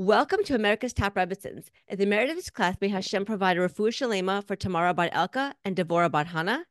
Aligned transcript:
Welcome 0.00 0.44
to 0.44 0.54
America's 0.54 0.92
Top 0.92 1.16
Rebbetzins. 1.16 1.70
At 1.88 1.98
the 1.98 2.06
merit 2.06 2.30
of 2.30 2.36
this 2.36 2.50
class, 2.50 2.76
may 2.80 2.86
Hashem 2.86 3.24
provide 3.24 3.58
a 3.58 3.68
refuah 3.68 3.88
shalema 3.88 4.46
for 4.46 4.54
Tamara 4.54 4.94
Bat 4.94 5.12
Elka 5.12 5.54
and 5.64 5.74
Devorah 5.74 6.08
Bat 6.08 6.28
Hana. 6.28 6.64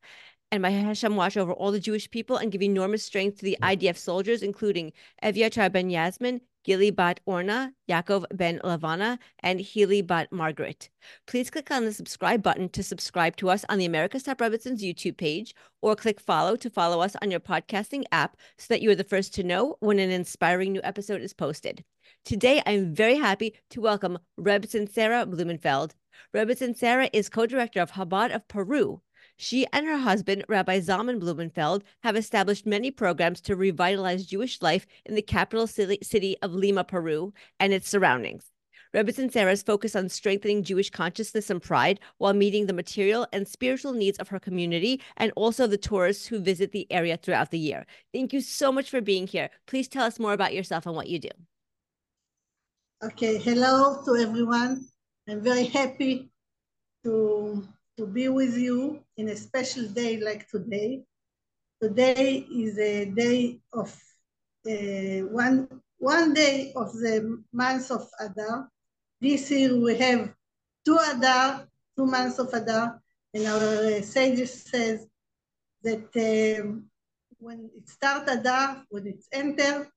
And 0.49 0.61
may 0.61 0.71
Hashem 0.71 1.17
watch 1.17 1.35
over 1.35 1.51
all 1.51 1.73
the 1.73 1.79
Jewish 1.81 2.09
people 2.09 2.37
and 2.37 2.53
give 2.53 2.63
enormous 2.63 3.03
strength 3.03 3.39
to 3.39 3.43
the 3.43 3.57
IDF 3.61 3.97
soldiers, 3.97 4.43
including 4.43 4.93
Eviatar 5.21 5.69
ben 5.69 5.89
Yasmin, 5.89 6.39
Gili 6.63 6.89
Bat 6.89 7.19
Orna, 7.25 7.73
Yaakov 7.89 8.23
ben 8.33 8.61
Lavana, 8.63 9.19
and 9.41 9.59
Healy 9.59 10.01
Bat 10.01 10.31
Margaret. 10.31 10.89
Please 11.25 11.49
click 11.49 11.69
on 11.69 11.83
the 11.83 11.91
subscribe 11.91 12.41
button 12.41 12.69
to 12.69 12.81
subscribe 12.81 13.35
to 13.35 13.49
us 13.49 13.65
on 13.67 13.77
the 13.77 13.85
America's 13.85 14.23
Top 14.23 14.37
Rebbetzins 14.37 14.79
YouTube 14.79 15.17
page, 15.17 15.53
or 15.81 15.97
click 15.97 16.21
follow 16.21 16.55
to 16.55 16.69
follow 16.69 17.01
us 17.01 17.17
on 17.21 17.29
your 17.29 17.41
podcasting 17.41 18.05
app 18.13 18.37
so 18.57 18.67
that 18.69 18.81
you 18.81 18.89
are 18.89 18.95
the 18.95 19.03
first 19.03 19.33
to 19.33 19.43
know 19.43 19.75
when 19.81 19.99
an 19.99 20.11
inspiring 20.11 20.71
new 20.71 20.81
episode 20.85 21.21
is 21.21 21.33
posted. 21.33 21.83
Today, 22.27 22.61
I'm 22.65 22.93
very 22.93 23.15
happy 23.15 23.53
to 23.69 23.79
welcome 23.79 24.19
Rebbetzin 24.37 24.91
Sara 24.91 25.25
Blumenfeld. 25.25 25.95
Rebbetzin 26.35 26.75
Sara 26.75 27.09
is 27.13 27.29
co-director 27.29 27.79
of 27.79 27.93
Chabad 27.93 28.35
of 28.35 28.45
Peru. 28.49 28.99
She 29.37 29.65
and 29.71 29.85
her 29.85 29.97
husband, 29.97 30.43
Rabbi 30.49 30.81
Zalman 30.81 31.21
Blumenfeld, 31.21 31.83
have 32.03 32.17
established 32.17 32.65
many 32.65 32.91
programs 32.91 33.39
to 33.39 33.55
revitalize 33.55 34.25
Jewish 34.25 34.61
life 34.61 34.85
in 35.05 35.15
the 35.15 35.21
capital 35.21 35.67
city 35.67 36.35
of 36.41 36.53
Lima, 36.53 36.83
Peru, 36.83 37.33
and 37.61 37.71
its 37.71 37.87
surroundings. 37.87 38.51
Rebbetzin 38.93 39.31
Sara's 39.31 39.63
focus 39.63 39.95
on 39.95 40.09
strengthening 40.09 40.63
Jewish 40.63 40.89
consciousness 40.89 41.49
and 41.49 41.61
pride 41.61 42.01
while 42.17 42.33
meeting 42.33 42.65
the 42.65 42.73
material 42.73 43.25
and 43.31 43.47
spiritual 43.47 43.93
needs 43.93 44.17
of 44.17 44.27
her 44.27 44.39
community 44.39 45.01
and 45.15 45.31
also 45.37 45.65
the 45.65 45.77
tourists 45.77 46.25
who 46.25 46.39
visit 46.39 46.73
the 46.73 46.91
area 46.91 47.15
throughout 47.15 47.51
the 47.51 47.57
year. 47.57 47.85
Thank 48.13 48.33
you 48.33 48.41
so 48.41 48.69
much 48.69 48.89
for 48.89 48.99
being 48.99 49.27
here. 49.27 49.49
Please 49.65 49.87
tell 49.87 50.03
us 50.03 50.19
more 50.19 50.33
about 50.33 50.53
yourself 50.53 50.85
and 50.85 50.93
what 50.93 51.07
you 51.07 51.19
do. 51.19 51.29
Okay, 53.03 53.37
hello 53.37 54.01
to 54.05 54.15
everyone. 54.15 54.83
I'm 55.29 55.39
very 55.43 55.65
happy 55.65 56.31
to, 57.03 57.63
to 57.95 58.07
be 58.07 58.27
with 58.27 58.57
you 58.57 59.03
in 59.17 59.29
a 59.29 59.35
special 59.35 59.87
day 59.89 60.17
like 60.17 60.49
today. 60.49 61.03
Today 61.79 62.37
is 62.51 62.79
a 62.79 63.05
day 63.05 63.59
of 63.71 63.93
uh, 64.67 65.27
one, 65.29 65.67
one 65.99 66.33
day 66.33 66.73
of 66.75 66.91
the 66.93 67.43
month 67.53 67.91
of 67.91 68.09
Adar. 68.19 68.67
This 69.21 69.51
year 69.51 69.79
we 69.79 69.95
have 69.97 70.33
two 70.83 70.97
Adar, 70.97 71.67
two 71.95 72.07
months 72.07 72.39
of 72.39 72.51
Adar, 72.51 72.99
and 73.31 73.45
our 73.45 73.59
uh, 73.59 74.01
sages 74.01 74.63
says 74.63 75.05
that 75.83 76.09
um, 76.63 76.89
when 77.37 77.69
it 77.77 77.87
starts 77.87 78.31
Adar, 78.31 78.85
when 78.89 79.05
it's 79.05 79.27
enter, 79.31 79.87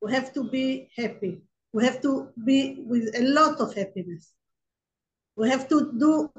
we 0.00 0.10
have 0.12 0.34
to 0.34 0.42
be 0.42 0.90
happy 0.96 1.40
we 1.72 1.84
have 1.84 2.00
to 2.02 2.28
be 2.44 2.84
with 2.86 3.14
a 3.14 3.22
lot 3.22 3.60
of 3.60 3.74
happiness. 3.74 4.32
We 5.36 5.48
have 5.48 5.68
to 5.68 5.92
do 5.98 6.30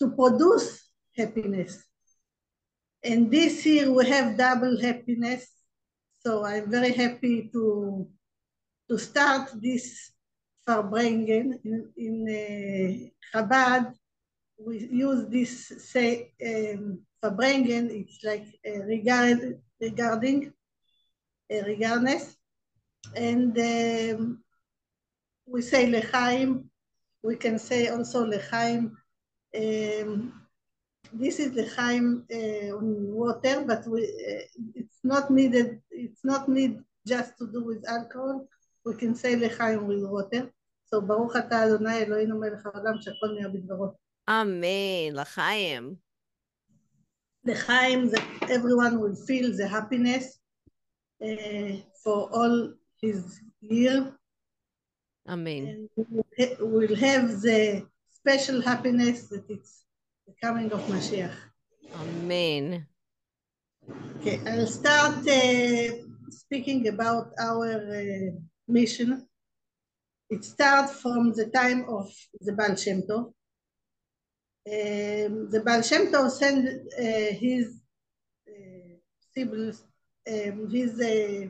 to 0.00 0.10
produce 0.12 0.88
happiness. 1.16 1.84
And 3.04 3.30
this 3.30 3.64
year 3.66 3.92
we 3.92 4.08
have 4.08 4.38
double 4.38 4.80
happiness. 4.80 5.46
So 6.24 6.44
I'm 6.44 6.70
very 6.70 6.92
happy 6.92 7.50
to 7.52 8.08
to 8.88 8.98
start 8.98 9.50
this 9.60 10.12
Farbrengen 10.66 11.58
in, 11.64 11.88
in 11.96 12.14
uh, 12.28 13.38
Chabad. 13.38 13.94
We 14.58 14.88
use 14.90 15.26
this 15.28 15.72
say 15.92 16.32
um, 16.44 17.00
Farbrengen. 17.22 17.90
It's 17.90 18.24
like 18.24 18.46
uh, 18.66 18.84
regard 18.84 19.60
regarding 19.80 20.52
uh, 21.52 21.62
regardness, 21.66 22.36
and 23.16 23.56
um, 23.58 24.42
we 25.49 25.61
say 25.61 25.85
lechaim. 25.91 26.65
We 27.23 27.35
can 27.35 27.59
say 27.59 27.87
also 27.87 28.25
lechaim. 28.25 28.91
Um, 29.55 30.41
this 31.13 31.39
is 31.39 31.51
lechaim 31.51 32.23
uh, 32.31 32.75
on 32.77 33.13
water, 33.13 33.63
but 33.65 33.87
we, 33.87 34.03
uh, 34.03 34.45
it's 34.75 34.99
not 35.03 35.29
needed. 35.29 35.81
It's 35.91 36.23
not 36.23 36.49
need 36.49 36.79
just 37.07 37.37
to 37.37 37.47
do 37.47 37.63
with 37.63 37.87
alcohol. 37.87 38.47
We 38.85 38.95
can 38.95 39.15
say 39.15 39.35
lechaim 39.35 39.83
with 39.85 40.03
water. 40.05 40.51
So 40.85 41.01
ברוך 41.01 41.35
אתה 41.35 41.65
אדוני 41.65 41.97
אלוהינו 41.97 42.39
מלך 42.39 42.65
העולם 42.65 43.01
שהכל 43.01 43.27
נהיה 43.33 43.49
בדברו. 43.49 43.93
Amen. 44.29 45.15
L'chaim. 45.15 45.97
L'chaim, 47.45 48.09
that 48.09 48.49
everyone 48.49 48.99
will 48.99 49.15
feel 49.15 49.55
the 49.55 49.67
happiness 49.67 50.39
uh, 51.23 51.73
for 52.03 52.29
all 52.31 52.73
his 53.01 53.39
year 53.61 54.15
Amen. 55.28 55.88
And 56.38 56.56
we'll 56.60 56.96
have 56.96 57.40
the 57.40 57.86
special 58.10 58.60
happiness 58.60 59.28
that 59.28 59.44
it's 59.48 59.84
the 60.26 60.34
coming 60.42 60.72
of 60.72 60.80
Mashiach. 60.86 61.34
Amen. 61.94 62.86
Okay, 64.18 64.40
I'll 64.46 64.66
start 64.66 65.26
uh, 65.26 65.88
speaking 66.30 66.88
about 66.88 67.32
our 67.38 67.70
uh, 67.70 68.30
mission. 68.68 69.26
It 70.28 70.44
starts 70.44 71.00
from 71.00 71.32
the 71.32 71.46
time 71.46 71.86
of 71.88 72.12
the 72.40 72.52
Baal 72.52 72.76
Shem 72.76 73.02
Tov. 73.02 73.32
Um, 74.66 75.50
the 75.50 75.62
Baal 75.64 75.82
Shem 75.82 76.12
Tov 76.12 76.30
sent 76.30 76.68
uh, 76.68 77.34
his 77.34 77.80
uh, 78.48 78.94
siblings, 79.32 79.82
um, 80.28 80.68
his 80.70 81.00
uh, 81.00 81.48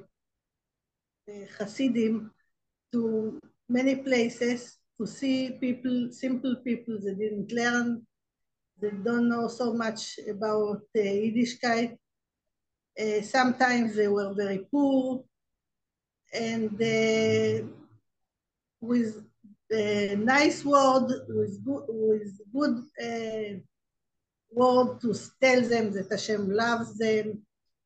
uh, 1.31 1.47
Hasidim 1.59 2.31
to 2.93 3.40
many 3.71 3.95
places 3.97 4.79
to 4.99 5.07
see 5.07 5.53
people, 5.61 6.09
simple 6.11 6.57
people 6.57 6.99
that 7.01 7.19
didn't 7.19 7.53
learn, 7.53 8.07
they 8.81 8.91
don't 8.91 9.29
know 9.29 9.47
so 9.49 9.73
much 9.73 10.19
about 10.29 10.83
uh, 10.97 11.01
Yiddishkeit. 11.01 11.97
Uh, 13.01 13.23
sometimes 13.23 13.95
they 13.95 14.09
were 14.09 14.35
very 14.35 14.67
poor, 14.71 15.23
and 16.35 16.75
uh, 16.83 17.67
with 18.81 19.25
a 19.71 20.17
nice 20.17 20.65
word, 20.65 21.09
with 21.29 21.65
good, 21.65 21.85
with 21.89 22.41
good 22.53 22.77
uh, 23.01 23.59
word 24.51 25.01
to 25.01 25.15
tell 25.41 25.63
them 25.63 25.93
that 25.93 26.09
Hashem 26.11 26.51
loves 26.51 26.99
them, 26.99 27.43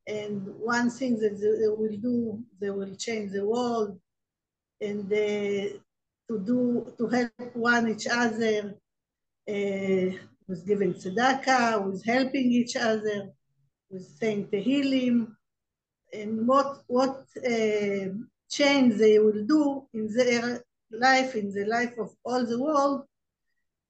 and 0.07 0.47
one 0.59 0.89
thing 0.89 1.19
that 1.19 1.39
they 1.39 1.67
will 1.67 1.97
do, 1.97 2.43
they 2.59 2.71
will 2.71 2.95
change 2.95 3.31
the 3.31 3.45
world, 3.45 3.99
and 4.85 5.09
to 6.27 6.39
do 6.39 6.93
to 6.97 7.07
help 7.07 7.55
one 7.55 7.89
each 7.89 8.07
other 8.07 8.75
uh, 9.49 10.07
with 10.47 10.65
giving 10.65 10.93
tzedakah, 10.93 11.85
with 11.85 12.03
helping 12.05 12.51
each 12.51 12.75
other, 12.75 13.29
with 13.89 14.05
saying 14.19 14.47
tehillim, 14.47 15.35
and 16.13 16.47
what 16.47 16.83
what 16.87 17.25
uh, 17.37 18.05
change 18.49 18.95
they 18.95 19.19
will 19.19 19.43
do 19.45 19.87
in 19.93 20.05
their 20.15 20.63
life, 20.91 21.35
in 21.35 21.53
the 21.53 21.65
life 21.65 21.93
of 21.99 22.09
all 22.23 22.45
the 22.45 22.59
world, 22.59 23.01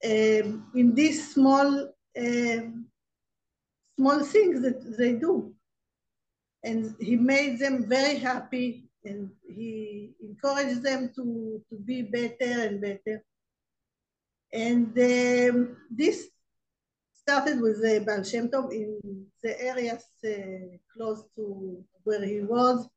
um, 0.03 0.71
in 0.75 0.93
these 0.93 1.33
small 1.33 1.69
small 3.97 4.19
things 4.23 4.61
that 4.61 4.97
they 4.97 5.13
do. 5.13 5.53
And 6.63 6.95
he 6.99 7.15
made 7.15 7.59
them 7.59 7.85
very 7.87 8.17
happy 8.17 8.85
and 9.05 9.29
he 9.47 10.11
encouraged 10.21 10.83
them 10.83 11.11
to, 11.15 11.61
to 11.69 11.75
be 11.77 12.01
better 12.01 12.67
and 12.67 12.81
better. 12.81 13.23
And 14.51 14.87
um, 14.97 15.77
this 15.89 16.27
started 17.13 17.61
with 17.61 17.81
the 17.81 18.03
Baal 18.05 18.23
Shem 18.23 18.49
Tov 18.49 18.71
in 18.71 19.25
the 19.41 19.61
areas 19.61 20.05
uh, 20.25 20.77
close 20.93 21.23
to 21.35 21.83
where 22.03 22.23
he 22.23 22.41
was 22.41 22.87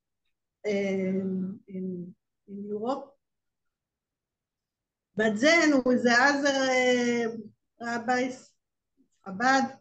um, 0.67 1.61
in, 1.69 2.15
in 2.47 2.65
Europe. 2.69 3.15
But 5.17 5.41
then 5.41 5.83
with 5.85 6.05
the 6.05 6.13
other 6.13 7.37
uh, 7.83 7.85
rabbis, 7.85 8.51
Chabad, 9.27 9.77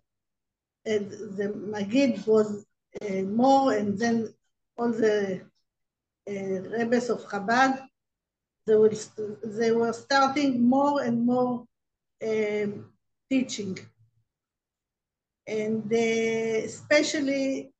and 0.86 1.12
the 1.12 1.54
Magid 1.74 2.26
was 2.26 2.66
uh, 3.02 3.22
more, 3.24 3.74
and 3.74 4.00
then 4.00 4.34
all 4.78 4.92
the 4.92 5.36
uh, 5.36 5.40
Rebbes 6.28 7.10
of 7.10 7.26
Chabad, 7.28 7.88
they, 8.66 8.76
will, 8.76 8.92
they 9.44 9.72
were 9.72 9.94
starting 9.94 10.62
more 10.62 11.02
and 11.02 11.26
more 11.26 11.66
um, 12.24 12.92
teaching. 13.30 13.78
And 15.48 15.92
uh, 15.92 16.66
especially 16.66 17.72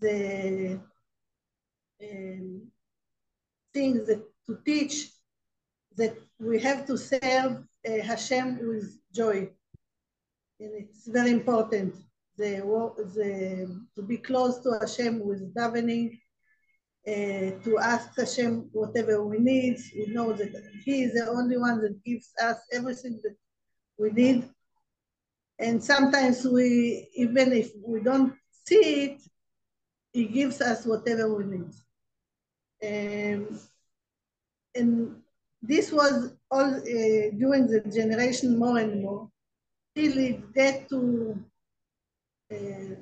the 0.00 0.80
um, 2.02 2.62
things 3.74 4.06
that 4.06 4.22
to 4.46 4.58
teach 4.64 5.10
that 5.96 6.16
we 6.38 6.58
have 6.60 6.86
to 6.86 6.96
serve 6.96 7.62
uh, 7.86 8.02
Hashem 8.02 8.66
with 8.66 8.98
joy. 9.12 9.50
And 10.58 10.70
it's 10.74 11.06
very 11.06 11.30
important 11.30 11.94
the, 12.36 12.62
the, 13.14 13.80
to 13.94 14.02
be 14.02 14.16
close 14.16 14.58
to 14.60 14.78
Hashem 14.80 15.24
with 15.24 15.54
davening 15.54 16.19
uh, 17.10 17.50
to 17.64 17.78
ask 17.82 18.16
Hashem 18.16 18.68
whatever 18.72 19.24
we 19.24 19.38
need. 19.38 19.78
We 19.96 20.06
know 20.14 20.32
that 20.32 20.52
He 20.84 21.02
is 21.02 21.14
the 21.14 21.28
only 21.28 21.58
one 21.58 21.80
that 21.82 22.04
gives 22.04 22.30
us 22.40 22.58
everything 22.72 23.20
that 23.24 23.36
we 23.98 24.10
need. 24.10 24.48
And 25.58 25.82
sometimes 25.82 26.44
we, 26.44 27.08
even 27.16 27.52
if 27.52 27.70
we 27.84 28.00
don't 28.00 28.34
see 28.66 29.04
it, 29.04 29.22
He 30.12 30.26
gives 30.26 30.60
us 30.60 30.86
whatever 30.86 31.34
we 31.34 31.44
need. 31.44 31.70
Um, 32.82 33.60
and 34.74 35.16
this 35.60 35.90
was 35.90 36.32
all 36.50 36.74
uh, 36.74 37.26
during 37.42 37.66
the 37.66 37.82
generation 37.92 38.56
more 38.56 38.78
and 38.78 39.02
more, 39.02 39.28
till 39.96 40.16
it 40.16 40.54
get 40.54 40.88
to 40.90 41.38
uh, 42.52 42.94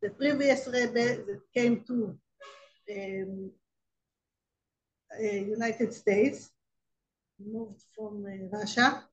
the 0.00 0.10
previous 0.16 0.66
Rebbe 0.66 1.24
that 1.26 1.40
came 1.54 1.84
to 1.88 2.18
um, 2.90 3.50
uh, 5.18 5.22
United 5.22 5.94
States, 5.94 6.50
moved 7.38 7.82
from 7.96 8.24
uh, 8.26 8.56
Russia, 8.56 9.04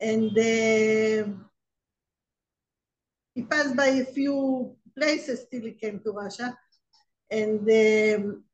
and 0.00 0.30
uh, 0.30 1.28
he 3.34 3.42
passed 3.42 3.76
by 3.76 3.86
a 3.86 4.04
few 4.04 4.76
places 4.96 5.46
till 5.50 5.62
he 5.62 5.72
came 5.72 6.00
to 6.00 6.12
Russia, 6.12 6.56
and 7.30 7.60
um, 7.60 8.44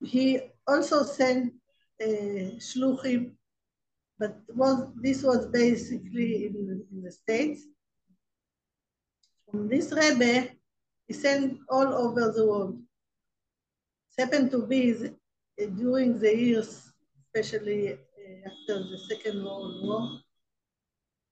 he 0.00 0.40
also 0.66 1.02
sent 1.02 1.52
uh, 2.02 2.58
shluchim, 2.58 3.32
but 4.18 4.36
was 4.54 4.88
this 4.96 5.22
was 5.22 5.46
basically 5.46 6.46
in, 6.46 6.84
in 6.92 7.02
the 7.02 7.10
States. 7.10 7.62
From 9.50 9.68
this 9.68 9.92
Rebbe, 9.92 10.48
he 11.06 11.14
sent 11.14 11.58
all 11.68 11.86
over 11.86 12.32
the 12.32 12.46
world. 12.46 12.82
It 14.18 14.22
happened 14.24 14.50
to 14.52 14.66
be 14.66 14.94
uh, 14.94 15.66
during 15.76 16.18
the 16.18 16.34
years, 16.34 16.90
especially 17.20 17.92
uh, 17.92 18.48
after 18.48 18.78
the 18.78 18.98
Second 19.08 19.44
World 19.44 19.82
War, 19.84 20.20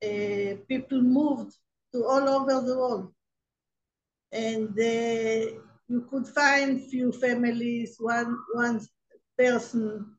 uh, 0.04 0.56
people 0.68 1.00
moved 1.00 1.54
to 1.92 2.04
all 2.04 2.28
over 2.28 2.60
the 2.66 2.76
world. 2.76 3.12
And 4.32 4.68
uh, 4.78 5.60
you 5.88 6.06
could 6.10 6.26
find 6.28 6.82
few 6.90 7.12
families, 7.12 7.96
one, 7.98 8.36
one 8.52 8.80
person. 9.38 10.16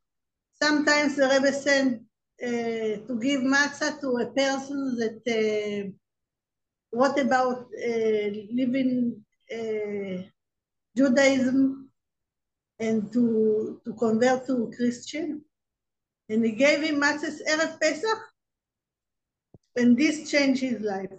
Sometimes 0.62 1.18
the 1.18 1.28
Rebbe 1.28 1.54
sent 1.54 2.02
uh, 2.42 3.06
to 3.08 3.20
give 3.22 3.42
matzah 3.42 4.00
to 4.02 4.18
a 4.18 4.28
person 4.32 4.96
that, 4.98 5.22
uh, 5.28 5.92
what 6.90 7.20
about 7.20 7.68
living 8.52 9.24
Judaism 10.96 11.85
and 12.80 13.12
to, 13.14 13.82
to 13.86 13.94
convert 13.94 14.46
to 14.48 14.72
Christian? 14.76 15.42
And 16.30 16.44
he 16.44 16.52
gave 16.52 16.82
him 16.82 17.02
matzahs 17.02 17.40
Erev 17.48 17.80
Pesach, 17.80 18.20
and 19.76 19.98
this 19.98 20.30
changed 20.30 20.62
his 20.62 20.82
life. 20.82 21.12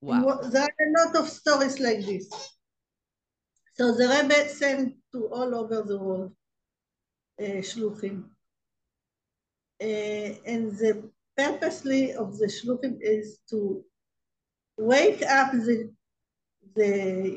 Wow. 0.00 0.40
There 0.42 0.62
are 0.62 0.66
a 0.66 1.06
lot 1.06 1.16
of 1.16 1.28
stories 1.28 1.80
like 1.80 2.04
this. 2.04 2.28
So 3.74 3.92
the 3.92 4.08
Rebbe 4.08 4.48
sent 4.48 4.96
to 5.12 5.28
all 5.28 5.54
over 5.54 5.82
the 5.82 5.98
world 5.98 6.32
uh, 7.40 7.62
shluchim. 7.62 8.24
Uh, 9.80 10.34
and 10.44 10.72
the 10.78 11.10
purposely 11.36 12.12
of 12.12 12.36
the 12.38 12.46
shluchim 12.46 12.98
is 13.00 13.38
to 13.50 13.84
wake 14.76 15.22
up 15.22 15.52
the, 15.52 15.92
the 16.74 16.82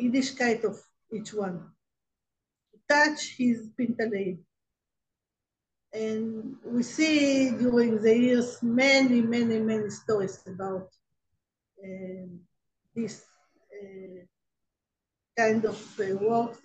Yiddishkeit 0.01 0.63
of 0.63 0.79
each 1.13 1.33
one, 1.33 1.69
touch 2.91 3.21
his 3.38 3.69
pintaleim. 3.77 4.38
And 5.93 6.55
we 6.65 6.83
see 6.83 7.51
during 7.51 8.01
the 8.01 8.15
years 8.17 8.61
many, 8.61 9.21
many, 9.21 9.59
many 9.59 9.89
stories 9.89 10.39
about 10.47 10.89
um, 11.83 12.39
this 12.95 13.25
uh, 13.79 14.21
kind 15.38 15.65
of 15.65 15.79
uh, 15.99 16.15
work. 16.17 16.57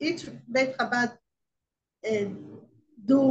Each 0.00 0.22
Beit 0.52 0.76
Chabad 0.76 1.12
uh, 2.10 2.30
do 3.04 3.22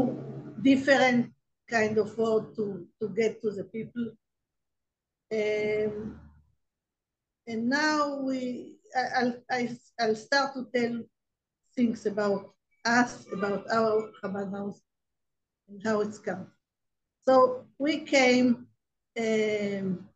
different 0.62 1.34
kind 1.70 1.98
of 1.98 2.18
work 2.18 2.56
to, 2.56 2.88
to 3.00 3.10
get 3.10 3.42
to 3.42 3.52
the 3.52 3.64
people. 3.64 4.06
Um, 5.32 6.20
and 7.48 7.70
now 7.70 8.20
we, 8.20 8.76
I, 8.96 9.34
I'll, 9.50 9.76
I'll 10.00 10.16
start 10.16 10.54
to 10.56 10.68
tell 10.76 11.02
things 11.76 12.06
about 12.06 12.54
us, 12.86 13.26
about 13.32 13.66
our 13.72 14.12
Chabad 14.24 14.52
house, 14.52 14.82
and 15.70 15.82
how 15.84 16.02
it's 16.02 16.20
come. 16.20 16.48
So 17.28 17.66
we 17.78 18.00
came 18.00 18.68
um, 19.20 20.08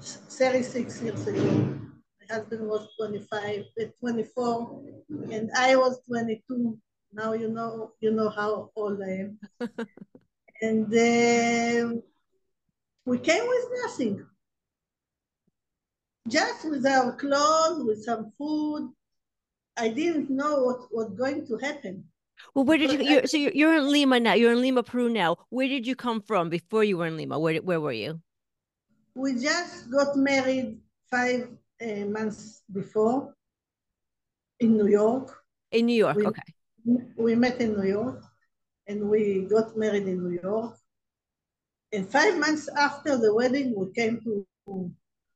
36 0.00 1.02
years 1.02 1.26
ago 1.26 1.78
My 2.20 2.34
husband 2.36 2.68
was 2.68 2.88
25, 2.98 3.64
uh, 3.80 3.84
24, 4.00 4.82
and 5.32 5.50
I 5.56 5.76
was 5.76 6.00
22. 6.06 6.78
Now 7.12 7.32
you 7.32 7.48
know 7.48 7.92
you 8.00 8.12
know 8.12 8.28
how 8.28 8.70
old 8.76 9.02
I 9.02 9.10
am. 9.24 9.38
and 10.62 10.86
uh, 10.86 12.00
we 13.04 13.18
came 13.18 13.46
with 13.46 13.66
nothing, 13.84 14.26
just 16.28 16.68
with 16.70 16.86
our 16.86 17.12
clothes, 17.16 17.84
with 17.84 18.04
some 18.04 18.32
food. 18.38 18.92
I 19.80 19.88
didn't 19.88 20.28
know 20.30 20.54
what 20.66 20.80
was 20.92 21.10
going 21.22 21.46
to 21.48 21.56
happen. 21.56 22.04
Well, 22.54 22.64
where 22.64 22.78
did 22.78 22.92
you? 22.92 23.00
You're, 23.10 23.26
so 23.26 23.36
you're, 23.36 23.52
you're 23.52 23.74
in 23.74 23.90
Lima 23.90 24.20
now. 24.20 24.34
You're 24.34 24.52
in 24.52 24.60
Lima, 24.60 24.82
Peru 24.82 25.08
now. 25.08 25.36
Where 25.48 25.68
did 25.68 25.86
you 25.86 25.96
come 25.96 26.20
from 26.20 26.48
before 26.48 26.84
you 26.84 26.96
were 26.98 27.06
in 27.06 27.16
Lima? 27.16 27.38
Where 27.38 27.56
where 27.68 27.80
were 27.80 27.92
you? 27.92 28.20
We 29.14 29.34
just 29.34 29.90
got 29.90 30.16
married 30.16 30.78
five 31.10 31.48
uh, 31.82 32.04
months 32.16 32.62
before 32.72 33.34
in 34.60 34.76
New 34.76 34.88
York. 34.88 35.26
In 35.72 35.86
New 35.86 35.98
York, 36.04 36.16
we, 36.16 36.26
okay. 36.26 36.42
We 37.16 37.34
met 37.34 37.60
in 37.60 37.76
New 37.78 37.88
York 37.88 38.22
and 38.86 39.08
we 39.08 39.46
got 39.50 39.76
married 39.76 40.06
in 40.08 40.18
New 40.22 40.38
York. 40.42 40.76
And 41.92 42.08
five 42.08 42.38
months 42.38 42.68
after 42.76 43.18
the 43.18 43.34
wedding, 43.34 43.74
we 43.76 43.92
came 43.92 44.20
to 44.22 44.46
Peru. 44.64 44.90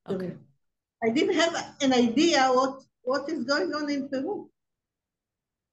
Okay. 0.09 0.33
I 1.03 1.11
didn't 1.11 1.35
have 1.35 1.55
an 1.81 1.93
idea 1.93 2.49
what, 2.49 2.83
what 3.05 3.29
is 3.29 3.45
going 3.45 3.73
on 3.75 3.91
in 3.91 4.09
Peru. 4.09 4.51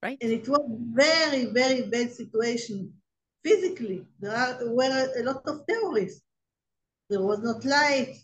Right. 0.02 0.18
And 0.20 0.32
it 0.32 0.48
was 0.48 0.64
very, 0.92 1.46
very 1.46 1.82
bad 1.82 2.12
situation 2.12 2.92
physically. 3.44 4.06
There 4.20 4.34
are, 4.34 4.58
were 4.70 5.10
a 5.16 5.22
lot 5.22 5.42
of 5.46 5.66
terrorists. 5.66 6.22
There 7.08 7.20
was 7.20 7.40
not 7.40 7.64
light. 7.64 8.16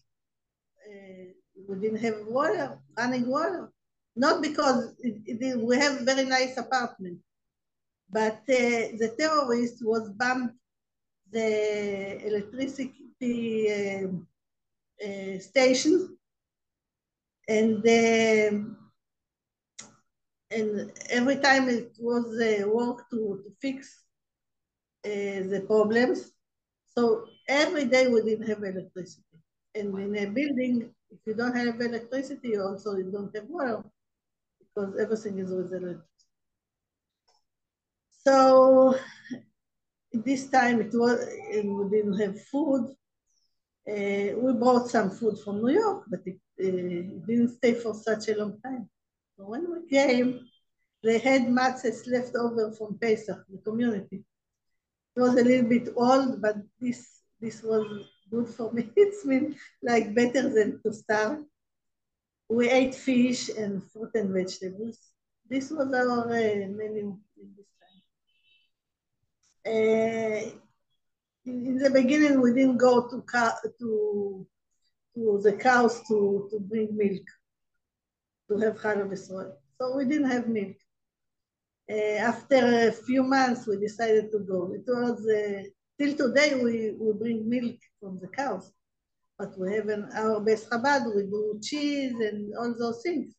Uh, 0.86 1.32
we 1.68 1.76
didn't 1.76 1.98
have 2.00 2.26
water, 2.26 2.78
running 2.96 3.28
water. 3.28 3.70
Not 4.16 4.42
because 4.42 4.94
it, 4.98 5.22
it, 5.26 5.60
we 5.60 5.76
have 5.76 6.00
very 6.00 6.24
nice 6.24 6.56
apartment, 6.56 7.18
but 8.10 8.38
uh, 8.48 8.96
the 8.98 9.14
terrorist 9.16 9.76
was 9.84 10.10
bombed 10.10 10.50
the 11.30 12.26
electricity 12.26 13.70
uh, 13.70 14.08
uh, 15.06 15.38
station 15.38 16.16
and 17.46 17.76
um, 17.86 18.76
and 20.50 20.90
every 21.10 21.36
time 21.36 21.68
it 21.68 21.92
was 22.00 22.26
uh, 22.40 22.68
work 22.68 23.08
to, 23.10 23.42
to 23.44 23.50
fix 23.60 24.04
uh, 25.04 25.44
the 25.52 25.64
problems. 25.66 26.32
So 26.96 27.26
every 27.48 27.84
day 27.84 28.08
we 28.08 28.22
didn't 28.22 28.48
have 28.48 28.62
electricity. 28.62 29.22
And 29.74 29.96
in 29.98 30.16
a 30.16 30.26
building, 30.30 30.90
if 31.10 31.18
you 31.26 31.34
don't 31.34 31.54
have 31.56 31.80
electricity, 31.80 32.58
also 32.58 32.96
you 32.96 33.10
don't 33.10 33.34
have 33.34 33.46
water 33.48 33.84
because 34.58 34.94
everything 34.98 35.38
is 35.38 35.50
with 35.50 35.72
electricity. 35.72 36.04
So 38.26 38.96
this 40.12 40.48
time 40.48 40.80
it 40.80 40.92
was, 40.92 41.24
we 41.52 41.88
didn't 41.90 42.18
have 42.18 42.40
food. 42.46 42.94
Uh, 43.88 44.36
we 44.36 44.52
brought 44.52 44.88
some 44.88 45.10
food 45.10 45.38
from 45.42 45.62
New 45.62 45.72
York, 45.72 46.04
but 46.08 46.20
it, 46.26 46.38
uh, 46.60 46.66
it, 46.66 47.26
didn't 47.26 47.56
stay 47.56 47.74
for 47.74 47.94
such 47.94 48.28
a 48.28 48.36
long 48.36 48.60
time. 48.60 48.88
When 49.38 49.71
we 49.71 49.88
came, 49.88 50.40
they 51.02 51.18
had 51.18 51.42
matzahs 51.42 52.07
left 52.09 52.35
over 52.35 52.73
from 52.73 52.99
Pesach, 52.99 53.38
the 53.49 53.59
community. 53.59 54.25
It 55.16 55.21
was 55.21 55.35
a 55.37 55.45
little 55.45 55.68
bit 55.68 55.88
old, 55.97 56.42
but 56.42 56.57
this 56.80 57.21
this 57.40 57.62
was 57.62 58.07
good 58.30 58.49
for 58.49 58.73
me. 58.73 58.90
It's 58.97 59.25
been 59.25 59.57
like 59.83 60.14
better 60.14 60.49
than 60.49 60.80
to 60.83 60.92
starve. 60.92 61.45
We 62.49 62.68
ate 62.68 62.95
fish 62.95 63.49
and 63.50 63.83
fruit 63.90 64.11
and 64.14 64.30
vegetables. 64.30 64.99
This 65.49 65.71
was 65.71 65.92
our 65.95 66.26
uh, 66.26 66.66
menu 66.80 67.16
in 67.40 67.49
this 67.57 67.71
time. 67.83 68.00
Uh, 69.66 70.50
in, 71.47 71.66
in, 71.66 71.78
the 71.78 71.90
beginning, 71.90 72.40
we 72.40 72.52
didn't 72.52 72.78
go 72.78 73.09
to 73.09 73.25
to 73.78 74.47
to 75.14 75.40
the 75.42 75.52
cows 75.52 76.02
to, 76.09 76.49
to 76.50 76.61
bring 76.61 76.97
milk, 76.97 77.26
to 78.48 78.58
have 78.58 78.76
Chalav 78.76 79.12
Israel. 79.12 79.58
So 79.78 79.96
we 79.96 80.04
didn't 80.04 80.30
have 80.30 80.48
milk. 80.48 80.76
Uh, 81.90 82.18
after 82.32 82.88
a 82.88 82.92
few 82.92 83.22
months, 83.22 83.66
we 83.66 83.76
decided 83.78 84.30
to 84.32 84.40
go. 84.40 84.72
It 84.74 84.84
was 84.86 85.26
uh, 85.26 85.62
till 85.98 86.14
today 86.16 86.54
we, 86.54 86.92
we 86.98 87.12
bring 87.14 87.48
milk 87.48 87.76
from 88.00 88.18
the 88.20 88.28
cows, 88.28 88.70
but 89.38 89.58
we 89.58 89.74
have 89.74 89.88
in 89.88 90.08
our 90.14 90.40
Beit 90.40 90.58
Chabad, 90.70 91.14
we 91.14 91.22
do 91.22 91.58
cheese 91.62 92.14
and 92.20 92.52
all 92.58 92.74
those 92.78 93.02
things. 93.02 93.34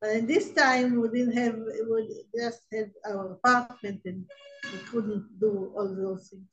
But 0.00 0.26
this 0.26 0.50
time, 0.52 1.00
we 1.00 1.08
didn't 1.10 1.36
have, 1.36 1.56
we 1.88 2.24
just 2.36 2.62
had 2.72 2.90
our 3.06 3.32
apartment 3.34 4.00
and 4.04 4.24
we 4.72 4.78
couldn't 4.90 5.38
do 5.38 5.72
all 5.76 5.94
those 5.94 6.28
things. 6.28 6.48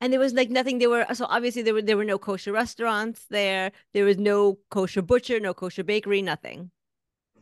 And 0.00 0.12
there 0.12 0.20
was 0.20 0.32
like 0.32 0.48
nothing. 0.48 0.78
There 0.78 0.88
were 0.88 1.06
so 1.12 1.26
obviously 1.28 1.62
there 1.62 1.74
were 1.74 1.82
there 1.82 1.96
were 1.96 2.04
no 2.04 2.18
kosher 2.18 2.52
restaurants 2.52 3.26
there. 3.30 3.72
There 3.92 4.04
was 4.04 4.16
no 4.16 4.58
kosher 4.70 5.02
butcher, 5.02 5.40
no 5.40 5.52
kosher 5.52 5.82
bakery, 5.82 6.22
nothing. 6.22 6.70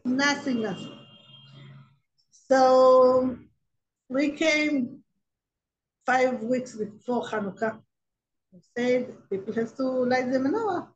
Nothing, 0.07 0.63
nothing. 0.63 0.99
So 2.31 3.37
we 4.09 4.31
came 4.31 5.03
five 6.07 6.45
weeks 6.45 6.77
before 6.77 7.25
Hanukkah. 7.25 7.81
We 8.53 8.61
said 8.77 9.17
people 9.29 9.53
have 9.55 9.77
to 9.79 9.83
light 9.83 10.31
the 10.31 10.39
menorah. 10.39 10.87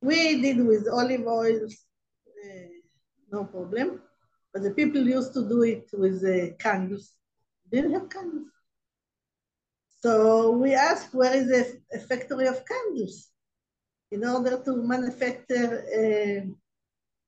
We 0.00 0.40
did 0.40 0.64
with 0.66 0.88
olive 0.90 1.26
oil, 1.26 1.66
uh, 1.66 2.72
no 3.30 3.44
problem. 3.44 4.00
But 4.54 4.62
the 4.62 4.70
people 4.70 5.02
used 5.06 5.34
to 5.34 5.46
do 5.46 5.62
it 5.64 5.90
with 5.92 6.24
uh, 6.24 6.56
candles. 6.56 7.12
Didn't 7.70 7.92
have 7.92 8.08
candles. 8.08 8.48
So 10.00 10.52
we 10.52 10.72
asked 10.72 11.12
where 11.12 11.34
is 11.34 11.50
a, 11.50 11.96
a 11.96 12.00
factory 12.00 12.46
of 12.46 12.64
candles 12.64 13.28
in 14.10 14.24
order 14.24 14.62
to 14.64 14.76
manufacture 14.76 15.84
uh, 16.00 16.63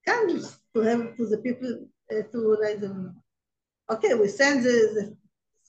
candles 0.06 0.58
to 0.74 0.80
have 0.82 1.16
to 1.16 1.26
the 1.26 1.38
people 1.38 1.86
uh, 2.12 2.22
to 2.32 2.56
light 2.62 2.80
them. 2.80 3.20
Okay, 3.90 4.14
we 4.14 4.28
sent 4.28 4.62
the, 4.62 5.16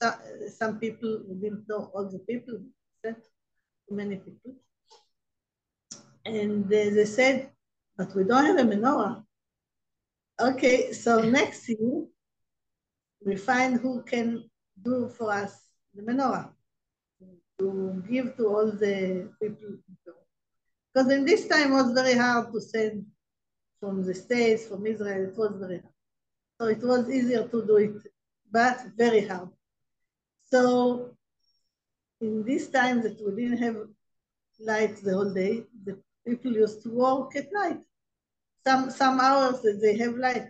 the 0.02 0.50
some, 0.50 0.80
people, 0.80 1.22
we 1.28 1.36
didn't 1.36 1.68
know 1.68 1.92
all 1.94 2.10
the 2.10 2.20
people, 2.20 2.60
sent 3.04 3.18
many 3.90 4.18
people. 4.18 4.56
And 6.26 6.66
uh, 6.66 6.70
they 6.70 7.06
said, 7.06 7.50
but 7.98 8.16
we 8.16 8.24
don't 8.24 8.46
have 8.46 8.60
a 8.60 8.64
menorah. 8.64 9.24
Okay, 10.40 10.92
so 10.92 11.22
next 11.22 11.68
year, 11.70 12.06
we 13.26 13.36
find 13.36 13.80
who 13.80 14.04
can 14.04 14.44
do 14.84 15.10
for 15.18 15.32
us 15.32 15.54
the 15.96 16.04
menorah 16.04 16.50
to 17.60 18.04
give 18.10 18.38
to 18.38 18.48
all 18.48 18.72
the 18.72 19.30
people. 19.42 19.78
Because 20.94 21.12
in 21.12 21.26
this 21.26 21.48
time 21.48 21.72
was 21.72 21.92
very 21.92 22.14
hard 22.14 22.54
to 22.54 22.62
send 22.62 23.06
from 23.80 24.04
the 24.04 24.14
States, 24.14 24.68
from 24.68 24.86
Israel, 24.86 25.30
it 25.30 25.38
was 25.38 25.54
very 25.56 25.80
hard. 25.80 25.94
So 26.60 26.68
it 26.68 26.82
was 26.82 27.10
easier 27.10 27.48
to 27.48 27.66
do 27.66 27.78
it, 27.78 27.96
but 28.52 28.78
very 28.98 29.26
hard. 29.28 29.50
So 30.52 31.12
in 32.22 32.44
this 32.44 32.70
time 32.70 33.02
that 33.04 33.18
we 33.24 33.44
didn't 33.44 33.60
have 33.60 33.78
light 34.60 34.96
the 35.04 35.14
whole 35.14 35.34
day, 35.34 35.64
the 35.86 36.00
people 36.26 36.54
used 36.54 36.82
to 36.84 36.90
work 36.90 37.36
at 37.36 37.52
night. 37.54 37.80
Some 38.66 38.90
some 38.90 39.20
hours 39.20 39.62
that 39.62 39.80
they 39.82 39.98
have 39.98 40.16
light. 40.16 40.48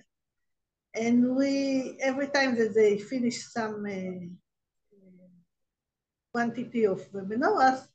And 0.96 1.36
we 1.36 1.98
every 2.02 2.28
time 2.28 2.56
that 2.56 2.74
they 2.74 2.98
finish 2.98 3.38
some 3.52 3.86
uh, 3.86 4.26
quantity 6.32 6.86
of 6.86 7.02
menorahs, 7.12 7.88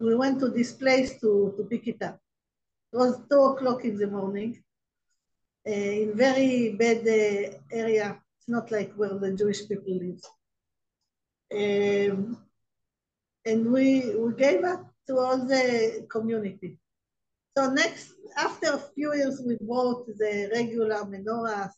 we 0.00 0.14
went 0.16 0.40
to 0.40 0.48
this 0.48 0.72
place 0.72 1.20
to, 1.20 1.54
to 1.56 1.64
pick 1.64 1.86
it 1.86 2.02
up. 2.02 2.18
It 2.92 2.96
was 2.96 3.20
two 3.30 3.40
o'clock 3.40 3.84
in 3.84 3.96
the 3.96 4.08
morning 4.08 4.52
uh, 4.58 4.71
in 5.64 6.16
very 6.16 6.74
bad 6.78 6.98
uh, 7.06 7.58
area. 7.72 8.20
It's 8.38 8.48
not 8.48 8.70
like 8.70 8.92
where 8.94 9.18
the 9.18 9.32
Jewish 9.32 9.68
people 9.68 9.98
live. 9.98 10.22
Um, 11.54 12.38
and 13.44 13.72
we, 13.72 14.14
we 14.16 14.34
gave 14.34 14.64
up 14.64 14.86
to 15.06 15.18
all 15.18 15.38
the 15.38 16.06
community. 16.10 16.78
So 17.56 17.70
next, 17.70 18.14
after 18.36 18.72
a 18.72 18.78
few 18.78 19.14
years, 19.14 19.42
we 19.44 19.56
bought 19.60 20.06
the 20.06 20.50
regular 20.52 21.04
menorahs. 21.04 21.72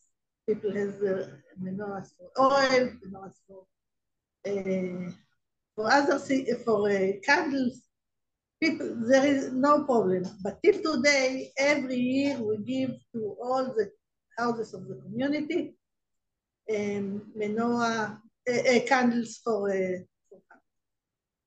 People 0.49 0.73
have 0.75 0.99
the 0.99 1.31
menorahs 1.61 2.11
for 2.17 2.31
oil, 2.39 2.91
menorahs 3.03 3.35
for 3.47 3.65
uh, 4.47 5.11
for 5.75 5.91
other 5.91 6.19
for 6.65 6.91
uh, 6.91 7.13
candles, 7.25 7.81
people 8.63 8.97
there 9.09 9.27
is 9.27 9.53
no 9.53 9.85
problem. 9.85 10.25
But 10.43 10.59
till 10.63 10.81
today, 10.83 11.53
every 11.59 11.97
year 11.97 12.39
we 12.39 12.59
give 12.59 12.91
to 13.13 13.37
all 13.43 13.65
the 13.79 13.91
houses 14.39 14.75
of 14.75 14.89
the 14.89 14.97
community 14.97 15.75
um, 16.71 17.23
menorah 17.39 18.19
uh, 18.49 18.53
uh, 18.53 18.81
candles 18.87 19.41
for 19.45 19.71
uh, 19.71 19.99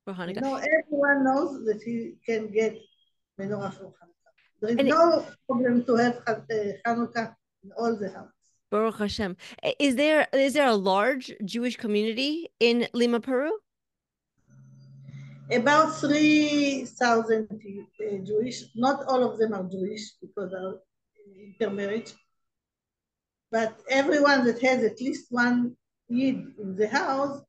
for 0.04 0.14
Hanukkah. 0.14 0.40
Know, 0.40 0.56
everyone 0.56 1.24
knows 1.24 1.64
that 1.66 1.82
he 1.84 2.14
can 2.24 2.50
get 2.50 2.78
menorah 3.40 3.72
for 3.74 3.86
Hanukkah. 3.98 4.32
There 4.60 4.70
is 4.70 4.76
And 4.78 4.88
it- 4.88 4.90
no 4.90 5.26
problem 5.46 5.84
to 5.84 5.94
have 5.96 6.16
uh, 6.28 6.44
Hanukkah 6.86 7.34
in 7.64 7.70
all 7.78 7.96
the 7.96 8.10
houses. 8.10 8.32
Baruch 8.70 8.98
Hashem. 8.98 9.36
Is 9.78 9.96
there 9.96 10.26
is 10.32 10.52
there 10.52 10.66
a 10.68 10.74
large 10.74 11.32
Jewish 11.44 11.76
community 11.76 12.50
in 12.60 12.86
Lima, 12.92 13.18
Peru? 13.20 13.50
About 15.50 15.94
3,000 15.96 17.48
uh, 17.50 18.18
Jewish, 18.24 18.64
not 18.74 19.04
all 19.06 19.24
of 19.24 19.38
them 19.38 19.54
are 19.54 19.64
Jewish 19.64 20.12
because 20.20 20.52
are 20.52 20.78
intermarriage, 21.42 22.12
but 23.50 23.80
everyone 23.88 24.44
that 24.44 24.60
has 24.60 24.84
at 24.84 25.00
least 25.00 25.26
one 25.30 25.74
Yid 26.10 26.54
in 26.58 26.76
the 26.76 26.88
house, 26.88 27.40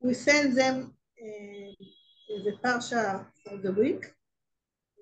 we 0.00 0.12
send 0.14 0.56
them 0.56 0.94
uh, 1.22 1.72
the 2.44 2.56
Parsha 2.62 3.26
for 3.44 3.56
the 3.58 3.72
week, 3.72 4.06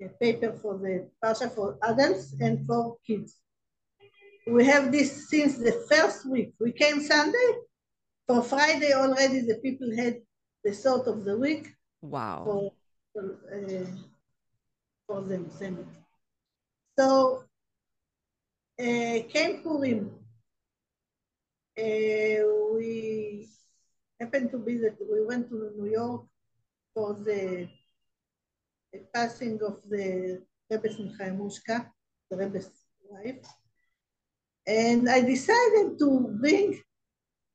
a 0.01 0.09
paper 0.09 0.53
for 0.53 0.79
the 0.79 1.09
Parsha 1.23 1.53
for 1.53 1.77
adults 1.83 2.35
and 2.41 2.67
for 2.67 2.97
kids. 3.07 3.37
We 4.47 4.65
have 4.67 4.93
this 4.93 5.29
since 5.29 5.59
the 5.59 5.87
first 5.91 6.27
week. 6.29 6.55
We 6.61 6.73
came 6.73 7.01
Sunday, 7.01 7.51
for 8.27 8.43
Friday 8.43 8.93
already 8.93 9.41
the 9.41 9.57
people 9.57 9.95
had 9.97 10.21
the 10.65 10.73
sort 10.73 11.07
of 11.07 11.25
the 11.25 11.37
week, 11.37 11.74
Wow. 12.05 12.73
for 13.15 13.39
uh, 13.53 13.87
for 15.07 15.23
them 15.23 15.51
send. 15.51 15.87
So 16.99 17.45
uh, 18.79 19.19
came 19.33 19.63
Purim. 19.63 20.11
Uh, 21.79 22.45
we 22.75 23.49
happened 24.21 24.51
to 24.51 24.59
be 24.59 24.77
that 24.79 24.97
we 25.01 25.25
went 25.25 25.49
to 25.49 25.73
New 25.77 25.91
York 25.91 26.23
for 26.95 27.15
the, 27.15 27.69
the 28.93 29.01
passing 29.13 29.59
of 29.67 29.81
the 29.89 30.43
Rebbetzin 30.71 31.17
Chaya 31.17 31.37
Mushka, 31.37 31.87
the 32.31 32.37
Rebbe's 32.37 32.71
wife. 33.09 33.45
And 34.67 35.09
I 35.09 35.21
decided 35.23 35.99
to 35.99 36.37
bring 36.41 36.81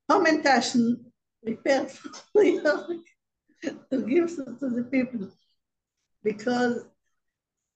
Hamantaschen 0.09 1.05
prepared 1.43 1.91
for 1.91 2.43
New 2.43 2.61
York 2.61 3.05
to 3.61 4.01
give 4.07 4.35
to, 4.35 4.69
the 4.69 4.87
people. 4.89 5.29
Because 6.23 6.85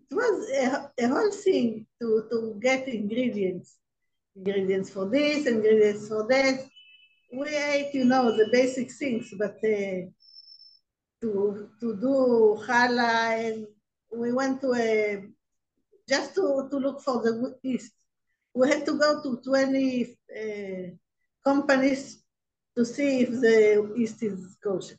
it 0.09 0.15
was 0.15 0.49
a, 0.49 0.91
a 1.03 1.07
whole 1.07 1.31
thing 1.31 1.85
to, 2.01 2.25
to 2.31 2.59
get 2.61 2.87
ingredients. 2.87 3.77
Ingredients 4.35 4.89
for 4.89 5.07
this 5.09 5.45
ingredients 5.45 6.07
for 6.07 6.27
that. 6.27 6.65
We 7.31 7.47
ate 7.55 7.93
you 7.93 8.05
know 8.05 8.35
the 8.35 8.49
basic 8.51 8.91
things 8.91 9.33
but 9.37 9.57
uh, 9.63 10.09
to 11.21 11.69
to 11.79 11.95
do 11.95 12.59
challah 12.65 13.47
and 13.47 13.67
we 14.11 14.31
went 14.31 14.61
to 14.61 14.73
a 14.73 15.23
just 16.07 16.35
to, 16.35 16.67
to 16.69 16.77
look 16.77 17.01
for 17.01 17.21
the 17.21 17.55
east. 17.63 17.93
We 18.53 18.69
had 18.69 18.85
to 18.85 18.99
go 18.99 19.23
to 19.23 19.41
20 19.43 20.17
uh, 20.35 20.89
companies 21.43 22.23
to 22.75 22.85
see 22.85 23.21
if 23.21 23.29
the 23.29 23.93
east 23.97 24.21
is 24.21 24.57
kosher 24.63 24.97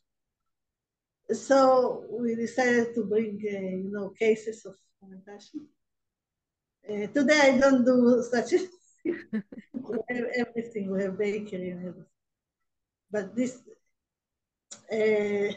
so 1.34 2.04
we 2.10 2.34
decided 2.34 2.94
to 2.94 3.04
bring, 3.04 3.40
uh, 3.46 3.58
you 3.58 3.90
know, 3.90 4.10
cases 4.10 4.64
of 4.64 4.74
fermentation. 5.00 5.66
Uh, 6.88 7.06
today 7.08 7.40
I 7.54 7.58
don't 7.58 7.84
do 7.84 8.22
such 8.30 8.52
a 8.52 8.58
thing. 8.58 9.42
we 9.74 9.98
have 10.10 10.26
everything. 10.36 10.90
We 10.90 11.02
have 11.02 11.18
bakery 11.18 11.70
and 11.70 11.80
everything. 11.80 12.06
But 13.10 13.36
this, 13.36 13.58
uh, 14.92 15.54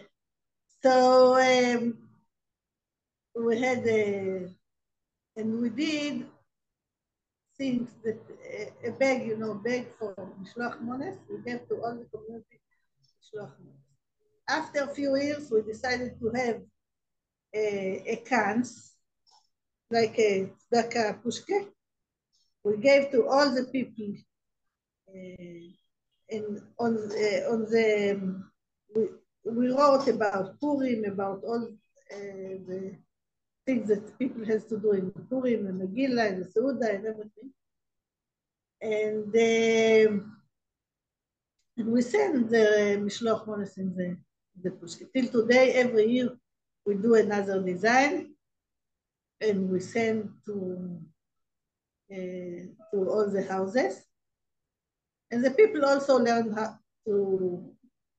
so 0.82 1.36
um, 1.36 1.98
we 3.36 3.60
had, 3.60 3.86
a, 3.88 4.50
and 5.36 5.62
we 5.62 5.70
did 5.70 6.26
things 7.58 7.90
that 8.04 8.20
a, 8.84 8.90
a 8.90 8.92
bag, 8.92 9.28
you 9.28 9.38
know, 9.38 9.56
bag 9.56 9.88
for 9.98 10.14
Mishloach 10.42 10.80
Mones, 10.82 11.18
we 11.30 11.42
gave 11.42 11.68
to 11.68 11.76
all 11.84 11.96
the 11.96 12.06
community 12.12 12.60
Mishloach 13.02 13.54
Mones 13.60 13.87
after 14.48 14.84
a 14.84 14.94
few 14.94 15.16
years, 15.18 15.50
we 15.52 15.62
decided 15.62 16.20
to 16.20 16.30
have 16.30 16.62
a, 17.54 18.04
a 18.06 18.16
cans, 18.18 18.94
like 19.90 20.18
a 20.20 20.52
tzedakah 20.74 21.22
pushke. 21.24 21.68
We 22.64 22.78
gave 22.78 23.12
to 23.12 23.28
all 23.28 23.54
the 23.54 23.66
people 23.66 24.14
uh, 25.10 25.68
and 26.30 26.62
on 26.80 26.96
the, 26.96 27.48
on 27.50 27.66
the 27.72 28.12
um, 28.12 28.52
we, 28.94 29.08
we 29.46 29.70
wrote 29.70 30.08
about 30.08 30.60
Purim, 30.60 31.06
about 31.06 31.42
all 31.44 31.68
uh, 32.14 32.56
the 32.68 32.96
things 33.66 33.88
that 33.88 34.18
people 34.20 34.46
has 34.46 34.66
to 34.66 34.78
do 34.80 34.92
in 34.94 35.12
Purim 35.30 35.68
and 35.68 35.82
Megillah 35.82 36.28
and 36.28 36.44
the 36.44 36.50
Seudah 36.50 36.96
and 36.96 37.06
everything. 37.06 37.52
And, 38.82 39.36
uh, 39.36 40.24
and 41.78 41.88
we 41.92 42.02
send 42.02 42.50
the 42.50 43.00
Mishloach 43.02 43.48
Mones 43.48 43.78
in 43.78 43.96
the, 43.96 44.18
the 44.64 44.72
Pushki. 44.72 45.06
Till 45.14 45.30
today, 45.42 45.74
every 45.74 46.06
year, 46.06 46.38
we 46.86 46.96
do 46.96 47.16
another 47.16 47.62
design 47.62 48.34
and 49.42 49.70
we 49.70 49.80
send 49.80 50.32
to 50.46 51.00
uh, 52.12 52.62
to 52.92 52.98
all 53.10 53.30
the 53.30 53.46
houses. 53.48 54.04
And 55.32 55.44
the 55.44 55.52
people 55.52 55.86
also 55.86 56.18
learn 56.18 56.54
how 56.54 56.80
to 57.06 57.64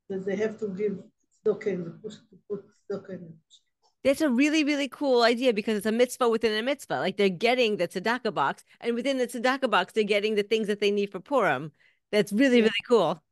that 0.08 0.24
they 0.24 0.36
have 0.36 0.58
to 0.60 0.68
give 0.68 0.98
the 1.44 1.54
push 2.02 2.14
to 2.14 2.38
put 2.48 2.64
tzedakah 2.90 3.10
in 3.10 3.20
push. 3.20 3.56
That's 4.04 4.20
a 4.20 4.28
really, 4.28 4.64
really 4.64 4.88
cool 4.88 5.22
idea 5.22 5.52
because 5.52 5.76
it's 5.76 5.86
a 5.86 5.92
mitzvah 5.92 6.28
within 6.28 6.56
a 6.56 6.62
mitzvah. 6.62 6.98
Like 6.98 7.16
they're 7.16 7.28
getting 7.28 7.76
the 7.76 7.88
tzedakah 7.88 8.34
box, 8.34 8.64
and 8.80 8.94
within 8.94 9.18
the 9.18 9.26
tzedakah 9.26 9.70
box, 9.70 9.92
they're 9.92 10.04
getting 10.04 10.34
the 10.34 10.42
things 10.42 10.66
that 10.68 10.80
they 10.80 10.90
need 10.90 11.10
for 11.10 11.20
Purim. 11.20 11.72
That's 12.12 12.32
really, 12.32 12.60
really 12.60 12.84
cool. 12.88 13.22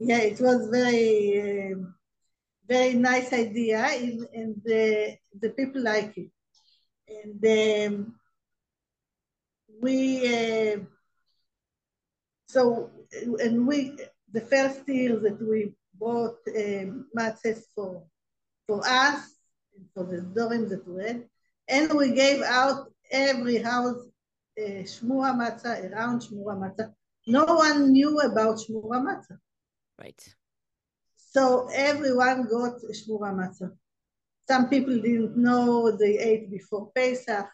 Yeah, 0.00 0.18
it 0.18 0.40
was 0.40 0.68
very, 0.68 1.72
uh, 1.72 1.76
very 2.68 2.94
nice 2.94 3.32
idea, 3.32 3.78
and, 3.78 4.62
the 4.64 5.16
the 5.40 5.50
people 5.50 5.82
like 5.82 6.16
it. 6.16 6.30
And 7.08 7.42
um, 7.96 8.14
we, 9.82 10.22
uh, 10.26 10.78
so, 12.46 12.90
and 13.12 13.66
we, 13.66 13.98
the 14.32 14.40
first 14.40 14.88
year 14.88 15.18
that 15.18 15.42
we 15.42 15.72
bought 15.94 16.38
um, 16.56 17.06
matzahs 17.16 17.62
for 17.74 18.04
for 18.68 18.80
us 18.86 19.34
and 19.74 19.86
for 19.94 20.04
the 20.04 20.18
dorim 20.18 20.68
that 20.68 20.86
we 20.86 21.02
had, 21.02 21.24
and 21.66 21.92
we 21.94 22.12
gave 22.12 22.42
out 22.42 22.92
every 23.10 23.58
house 23.58 23.98
uh, 24.60 24.82
shmura 24.86 25.34
matzah 25.34 25.90
around 25.90 26.22
shmura 26.22 26.56
matzah. 26.56 26.94
No 27.26 27.44
one 27.44 27.90
knew 27.90 28.20
about 28.20 28.58
shmura 28.58 29.02
matzah. 29.02 29.38
Right. 29.98 30.34
So 31.16 31.68
everyone 31.72 32.48
got 32.48 32.80
shmura 32.92 33.32
matzah. 33.34 33.72
Some 34.48 34.68
people 34.68 34.96
didn't 34.96 35.36
know 35.36 35.90
they 35.90 36.18
ate 36.18 36.50
before 36.50 36.90
Pesach, 36.94 37.48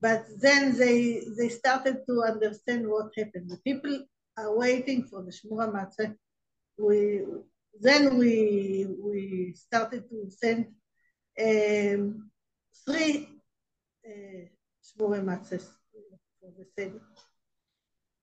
but 0.00 0.24
then 0.40 0.78
they 0.78 1.22
they 1.36 1.48
started 1.48 2.06
to 2.06 2.22
understand 2.22 2.88
what 2.88 3.12
happened. 3.16 3.50
The 3.50 3.58
people 3.58 4.04
are 4.38 4.56
waiting 4.56 5.04
for 5.04 5.22
the 5.22 5.32
shmura 5.32 5.72
matzah. 5.72 6.14
We 6.78 7.22
then 7.80 8.16
we 8.16 8.86
we 9.02 9.54
started 9.56 10.08
to 10.08 10.30
send 10.30 10.66
um, 11.38 12.30
three 12.86 13.28
uh, 14.06 14.44
shmura 14.86 15.20
matzahs 15.22 15.66
for 16.40 16.50
the 16.56 16.64
seder. 16.76 17.00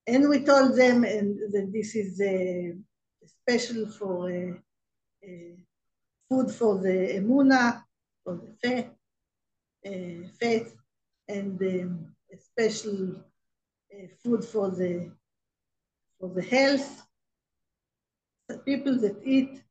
And 0.07 0.29
we 0.29 0.39
told 0.39 0.77
them 0.77 1.03
and 1.03 1.38
that 1.51 1.69
this 1.74 1.93
is 1.93 2.22
uh, 2.22 2.74
special 3.48 3.88
for 3.88 4.30
uh, 4.30 4.54
uh, 5.25 5.56
food 6.30 6.51
for 6.51 6.77
the 6.80 7.13
emuna, 7.18 7.82
for 8.24 8.36
the 8.36 8.51
faith, 8.62 8.89
uh, 9.86 10.27
faith 10.39 10.75
and 11.30 11.62
um, 11.62 12.13
a 12.34 12.38
special 12.38 13.16
uh, 13.94 14.08
food 14.22 14.44
for 14.44 14.70
the 14.70 15.12
for 16.20 16.30
the 16.30 16.42
health. 16.42 17.04
The 18.50 18.58
people 18.58 19.00
that 19.00 19.18
eat 19.24 19.62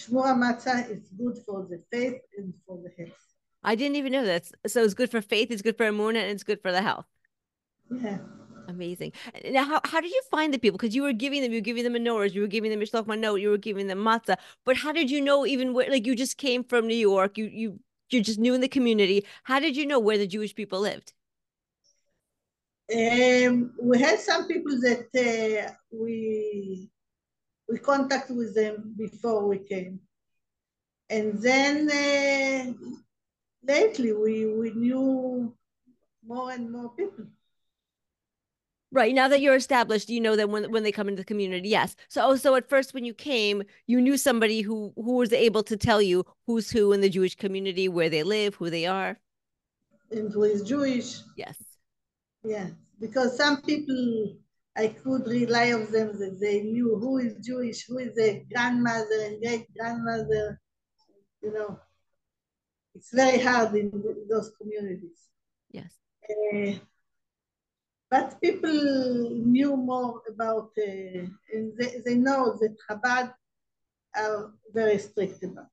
shmura 0.00 0.34
matzah 0.34 0.90
is 0.90 1.08
good 1.16 1.38
for 1.46 1.66
the 1.70 1.82
faith 1.92 2.20
and 2.36 2.52
for 2.66 2.78
the 2.82 2.90
health. 2.98 3.22
I 3.62 3.74
didn't 3.76 3.96
even 3.96 4.12
know 4.12 4.24
that. 4.24 4.50
So 4.66 4.82
it's 4.82 4.94
good 4.94 5.10
for 5.10 5.20
faith, 5.20 5.50
it's 5.50 5.62
good 5.62 5.76
for 5.76 5.86
emuna, 5.86 6.22
and 6.22 6.30
it's 6.30 6.44
good 6.44 6.60
for 6.60 6.72
the 6.72 6.82
health. 6.82 7.06
Yeah. 7.90 8.18
Amazing. 8.68 9.12
Now, 9.50 9.64
how, 9.64 9.80
how 9.84 10.00
did 10.00 10.10
you 10.10 10.22
find 10.30 10.52
the 10.52 10.58
people? 10.58 10.76
Because 10.76 10.94
you 10.94 11.02
were 11.02 11.12
giving 11.12 11.42
them, 11.42 11.52
you 11.52 11.58
were 11.58 11.64
giving 11.64 11.84
them 11.84 11.94
menorahs, 11.94 12.34
you 12.34 12.40
were 12.40 12.48
giving 12.48 12.70
them 12.70 12.80
mishloach 12.80 13.06
manot, 13.06 13.40
you 13.40 13.50
were 13.50 13.58
giving 13.58 13.86
them 13.86 13.98
matzah. 13.98 14.36
But 14.64 14.76
how 14.76 14.92
did 14.92 15.10
you 15.10 15.20
know 15.20 15.46
even 15.46 15.72
where? 15.72 15.88
Like 15.88 16.06
you 16.06 16.16
just 16.16 16.36
came 16.36 16.64
from 16.64 16.86
New 16.86 16.96
York, 16.96 17.38
you 17.38 17.46
you 17.46 17.80
you're 18.10 18.22
just 18.22 18.38
knew 18.38 18.54
in 18.54 18.60
the 18.60 18.68
community. 18.68 19.24
How 19.44 19.60
did 19.60 19.76
you 19.76 19.86
know 19.86 20.00
where 20.00 20.18
the 20.18 20.26
Jewish 20.26 20.54
people 20.54 20.80
lived? 20.80 21.12
Um, 22.92 23.72
we 23.80 24.00
had 24.00 24.20
some 24.20 24.46
people 24.46 24.80
that 24.80 25.08
uh, 25.14 25.72
we 25.90 26.88
we 27.68 27.78
contact 27.78 28.30
with 28.30 28.54
them 28.54 28.94
before 28.96 29.46
we 29.46 29.58
came, 29.58 30.00
and 31.10 31.40
then 31.40 31.90
uh, 31.90 32.72
lately 33.66 34.12
we 34.12 34.46
we 34.46 34.70
knew 34.70 35.54
more 36.24 36.50
and 36.52 36.70
more 36.70 36.90
people. 36.90 37.26
Right 38.92 39.14
now 39.14 39.28
that 39.28 39.40
you're 39.40 39.56
established, 39.56 40.08
you 40.08 40.20
know 40.20 40.36
that 40.36 40.48
when 40.48 40.70
when 40.70 40.82
they 40.84 40.92
come 40.92 41.08
into 41.08 41.22
the 41.22 41.26
community, 41.26 41.68
yes. 41.68 41.96
So, 42.08 42.36
so 42.36 42.54
at 42.54 42.68
first 42.68 42.94
when 42.94 43.04
you 43.04 43.14
came, 43.14 43.64
you 43.86 44.00
knew 44.00 44.16
somebody 44.16 44.60
who 44.62 44.92
who 44.94 45.16
was 45.16 45.32
able 45.32 45.62
to 45.64 45.76
tell 45.76 46.00
you 46.00 46.24
who's 46.46 46.70
who 46.70 46.92
in 46.92 47.00
the 47.00 47.08
Jewish 47.08 47.34
community, 47.34 47.88
where 47.88 48.08
they 48.08 48.22
live, 48.22 48.54
who 48.54 48.70
they 48.70 48.86
are. 48.86 49.18
And 50.12 50.32
who 50.32 50.44
is 50.44 50.62
Jewish? 50.62 51.18
Yes. 51.36 51.56
Yeah, 52.44 52.68
because 53.00 53.36
some 53.36 53.60
people 53.62 54.36
I 54.76 54.88
could 54.88 55.26
rely 55.26 55.72
on 55.72 55.90
them 55.90 56.18
that 56.18 56.38
they 56.40 56.60
knew 56.60 56.96
who 56.96 57.18
is 57.18 57.44
Jewish, 57.44 57.86
who 57.86 57.98
is 57.98 58.16
a 58.18 58.44
grandmother 58.52 59.20
and 59.24 59.40
great 59.42 59.66
grandmother. 59.74 60.60
You 61.42 61.52
know, 61.52 61.80
it's 62.94 63.12
very 63.12 63.38
hard 63.38 63.74
in 63.74 63.90
those 64.28 64.52
communities. 64.60 65.18
Yes. 65.70 65.92
Uh, 66.28 66.78
but 68.10 68.40
people 68.40 69.30
knew 69.54 69.76
more 69.76 70.22
about, 70.28 70.70
uh, 70.78 71.26
and 71.52 71.76
they, 71.78 72.00
they 72.04 72.14
know 72.14 72.56
that 72.60 72.76
Chabad 72.88 73.34
are 74.16 74.52
very 74.72 74.98
strict 74.98 75.42
about. 75.42 75.66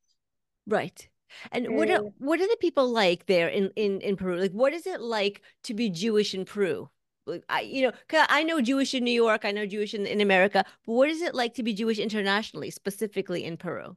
Right. 0.67 1.09
And 1.51 1.75
what 1.75 1.89
are, 1.89 2.05
Uh, 2.05 2.09
what 2.19 2.39
are 2.41 2.47
the 2.47 2.57
people 2.59 2.87
like 2.87 3.25
there 3.25 3.47
in, 3.47 3.71
in, 3.75 4.01
in 4.01 4.15
Peru? 4.15 4.39
Like, 4.39 4.51
what 4.51 4.73
is 4.73 4.85
it 4.85 5.01
like 5.01 5.41
to 5.63 5.73
be 5.73 5.89
Jewish 5.89 6.33
in 6.33 6.45
Peru? 6.45 6.89
Like, 7.25 7.43
I, 7.49 7.61
you 7.61 7.83
know, 7.83 7.93
I 8.11 8.43
know 8.43 8.61
Jewish 8.61 8.93
in 8.93 9.03
New 9.03 9.13
York, 9.13 9.45
I 9.45 9.51
know 9.51 9.65
Jewish 9.65 9.93
in, 9.93 10.05
in 10.05 10.21
America, 10.21 10.65
but 10.85 10.93
what 10.93 11.09
is 11.09 11.21
it 11.21 11.33
like 11.33 11.53
to 11.55 11.63
be 11.63 11.73
Jewish 11.73 11.97
internationally, 11.97 12.69
specifically 12.69 13.45
in 13.45 13.57
Peru? 13.57 13.95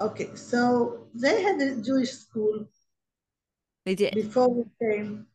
Okay, 0.00 0.30
so 0.34 1.08
they 1.14 1.42
had 1.42 1.60
a 1.60 1.80
Jewish 1.82 2.12
school 2.12 2.68
They 3.84 3.94
did. 3.94 4.14
before 4.14 4.48
we 4.48 4.64
came. 4.80 5.26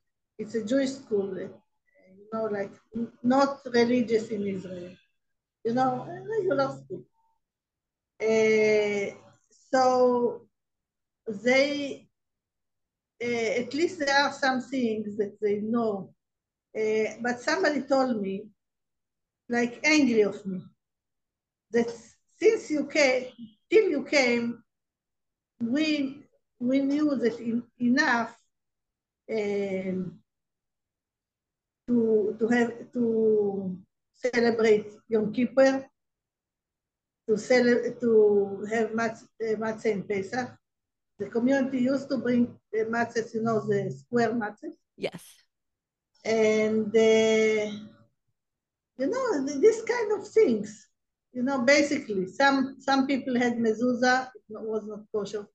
It's 0.43 0.56
a 0.56 0.65
Jewish 0.65 0.91
school, 0.91 1.32
uh, 1.32 1.47
you 2.19 2.27
know, 2.34 2.45
like 2.58 2.73
not 3.23 3.62
religious 3.65 4.27
in 4.27 4.45
Israel, 4.45 4.91
you 5.63 5.73
know, 5.73 5.91
a 6.13 6.15
regular 6.36 6.69
school. 6.79 7.03
Uh, 8.21 9.15
so 9.71 10.41
they, 11.45 12.06
uh, 13.23 13.51
at 13.62 13.73
least 13.73 13.99
there 13.99 14.17
are 14.17 14.34
some 14.34 14.60
things 14.60 15.15
that 15.15 15.34
they 15.41 15.60
know. 15.62 16.10
Uh, 16.77 17.10
but 17.21 17.39
somebody 17.39 17.79
told 17.82 18.21
me, 18.21 18.43
like 19.47 19.79
angry 19.86 20.21
of 20.23 20.45
me, 20.45 20.60
that 21.71 21.89
since 22.39 22.69
you 22.69 22.86
came, 22.86 23.27
till 23.71 23.89
you 23.89 24.03
came, 24.03 24.62
we 25.62 26.25
we 26.60 26.79
knew 26.79 27.15
that 27.15 27.39
in, 27.39 27.63
enough 27.79 28.36
um, 29.32 30.19
to 31.88 32.36
to 32.39 32.48
have 32.48 32.72
to 32.93 33.78
celebrate 34.13 34.88
Yom 35.10 35.34
Kippur, 35.34 35.86
to 37.28 37.38
cele- 37.38 37.93
to 38.00 38.65
have 38.72 38.93
matz, 38.93 39.24
uh, 39.41 39.56
matzah 39.56 39.91
in 39.91 40.04
Pesach. 40.04 40.50
The 41.19 41.28
community 41.30 41.80
used 41.80 42.10
to 42.10 42.17
bring 42.17 42.48
uh, 42.74 42.86
matzahs, 42.86 43.34
you 43.34 43.41
know, 43.43 43.60
the 43.60 43.91
square 43.91 44.32
matzahs, 44.34 44.76
Yes. 44.98 45.22
and 46.26 46.88
uh, 46.96 47.65
you 48.98 49.08
know 49.08 49.46
th- 49.46 49.60
this 49.60 49.82
kind 49.84 50.12
of 50.13 50.28
things. 50.28 50.88
You 51.34 51.43
know, 51.43 51.62
basically, 51.62 52.28
some 52.28 52.78
some 52.80 53.08
people 53.08 53.38
had 53.38 53.58
mezuzah, 53.58 54.28
it 54.50 54.62
was 54.62 54.86
not 54.86 55.02
kosher. 55.12 55.48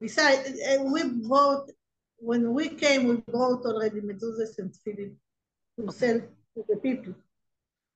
Besides, 0.00 0.58
we 0.92 1.02
bought 1.28 1.70
when 2.18 2.52
we 2.54 2.68
came, 2.70 3.08
we 3.08 3.16
bought 3.26 3.64
already 3.66 4.00
mezuzahs 4.00 4.58
and 4.58 4.72
tefillin 4.72 5.14
to 5.78 5.92
sell 5.92 6.18
to 6.18 6.64
the 6.68 6.76
people. 6.76 7.14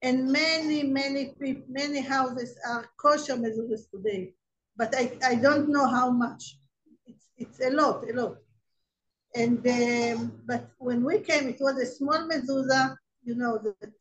And 0.03 0.33
many, 0.33 0.83
many 0.83 1.35
people, 1.41 1.65
many 1.69 2.01
houses 2.01 2.59
are 2.67 2.87
kosher 2.97 3.37
mezuzahs 3.37 3.91
today, 3.91 4.33
but 4.77 4.95
I, 4.97 5.13
I 5.25 5.35
don't 5.35 5.69
know 5.69 5.87
how 5.87 6.11
much. 6.11 6.59
It's, 7.07 7.27
it's 7.37 7.61
a 7.61 7.71
lot, 7.71 8.09
a 8.09 8.13
lot. 8.15 8.37
And 9.35 9.65
um, 9.67 10.33
but 10.47 10.71
when 10.79 11.05
we 11.05 11.21
came, 11.21 11.49
it 11.49 11.59
was 11.61 11.77
a 11.79 11.87
small 11.87 12.29
mezuzah, 12.29 12.97
you 13.23 13.35
know, 13.37 13.59
that 13.59 13.93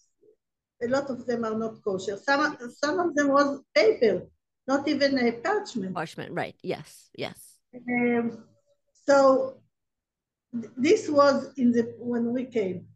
a 0.81 0.87
lot 0.87 1.09
of 1.09 1.25
them 1.25 1.43
are 1.43 1.55
not 1.55 1.83
kosher. 1.83 2.17
Some 2.17 2.57
some 2.81 2.99
of 2.99 3.13
them 3.15 3.27
was 3.27 3.59
paper, 3.75 4.27
not 4.67 4.87
even 4.87 5.19
a 5.19 5.33
parchment. 5.33 5.93
Parchment, 5.93 6.31
right? 6.33 6.55
Yes, 6.63 7.09
yes. 7.13 7.59
Um, 7.75 8.43
so 9.05 9.61
th- 10.53 10.73
this 10.77 11.09
was 11.09 11.53
in 11.57 11.71
the 11.71 11.93
when 11.99 12.33
we 12.33 12.45
came. 12.45 12.87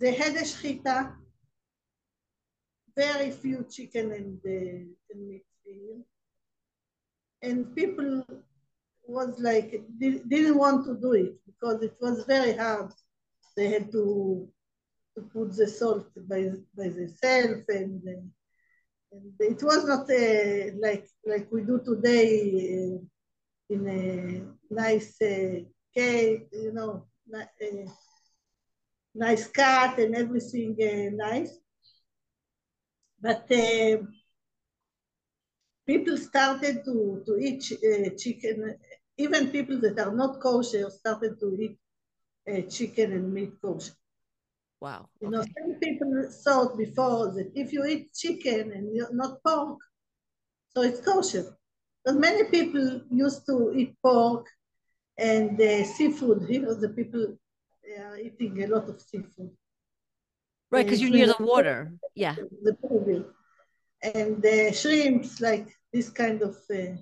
They 0.00 0.14
had 0.14 0.34
a 0.36 0.42
shchita, 0.42 1.14
very 2.96 3.30
few 3.30 3.64
chicken 3.70 4.12
and, 4.12 4.40
uh, 4.44 4.84
and 5.10 5.28
meat 5.28 5.44
here. 5.64 5.98
And 7.42 7.74
people 7.74 8.24
was 9.06 9.38
like 9.40 9.70
di- 10.00 10.22
didn't 10.28 10.58
want 10.58 10.84
to 10.86 10.94
do 10.96 11.12
it 11.12 11.34
because 11.46 11.82
it 11.82 11.96
was 12.00 12.24
very 12.24 12.54
hard. 12.56 12.92
They 13.56 13.68
had 13.68 13.90
to 13.92 14.48
to 15.14 15.22
put 15.34 15.56
the 15.56 15.66
salt 15.68 16.08
by 16.28 16.50
by 16.76 16.88
themselves 16.88 17.64
and. 17.68 18.02
Uh, 18.08 18.22
and 19.12 19.32
it 19.40 19.62
was 19.62 19.84
not 19.92 20.06
uh, 20.10 20.72
like 20.86 21.06
like 21.26 21.46
we 21.52 21.62
do 21.62 21.80
today 21.84 22.30
uh, 22.76 22.98
in 23.74 23.80
a 23.88 24.74
nice 24.74 25.20
uh, 25.22 25.60
cake, 25.94 26.48
you 26.52 26.72
know, 26.72 27.04
uh, 27.34 27.86
nice 29.16 29.46
cut 29.48 29.98
and 29.98 30.14
everything 30.14 30.76
uh, 30.80 31.10
nice. 31.28 31.58
But 33.20 33.50
uh, 33.50 33.98
people 35.86 36.16
started 36.16 36.84
to, 36.84 37.22
to 37.26 37.36
eat 37.38 37.72
uh, 37.72 38.10
chicken, 38.16 38.76
even 39.16 39.50
people 39.50 39.80
that 39.80 39.98
are 39.98 40.14
not 40.14 40.40
kosher 40.40 40.90
started 40.90 41.40
to 41.40 41.56
eat 41.60 41.78
uh, 42.48 42.62
chicken 42.68 43.12
and 43.12 43.32
meat 43.32 43.52
kosher. 43.62 43.92
Wow. 44.80 45.08
You 45.20 45.30
know, 45.30 45.42
some 45.42 45.74
people 45.80 46.28
thought 46.44 46.76
before 46.76 47.32
that 47.32 47.50
if 47.54 47.72
you 47.72 47.84
eat 47.86 48.12
chicken 48.14 48.72
and 48.72 48.94
you're 48.94 49.14
not 49.14 49.42
pork, 49.42 49.78
so 50.68 50.82
it's 50.82 51.00
kosher. 51.00 51.56
But 52.04 52.16
many 52.16 52.44
people 52.44 53.00
used 53.10 53.46
to 53.46 53.72
eat 53.74 53.96
pork 54.02 54.46
and 55.18 55.60
uh, 55.60 55.84
seafood. 55.84 56.46
Here, 56.48 56.74
the 56.74 56.90
people 56.90 57.38
are 57.94 58.18
eating 58.18 58.62
a 58.62 58.66
lot 58.66 58.88
of 58.88 59.00
seafood. 59.00 59.50
Right, 60.70 60.84
because 60.84 61.00
Uh, 61.00 61.04
you're 61.04 61.14
near 61.14 61.26
the 61.26 61.44
water. 61.44 61.92
Yeah. 62.14 62.34
The 62.62 62.74
Peruvian. 62.74 63.24
And 64.02 64.44
uh, 64.44 64.72
shrimps, 64.72 65.40
like 65.40 65.68
this 65.92 66.10
kind 66.10 66.42
of 66.42 66.56
uh, 66.70 66.96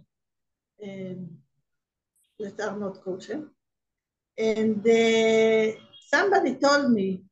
um, 0.85 1.39
that 2.39 2.61
are 2.61 2.79
not 2.79 3.03
kosher. 3.03 3.49
And 4.37 4.87
uh, 4.87 5.79
somebody 6.09 6.57
told 6.57 6.91
me 6.91 7.25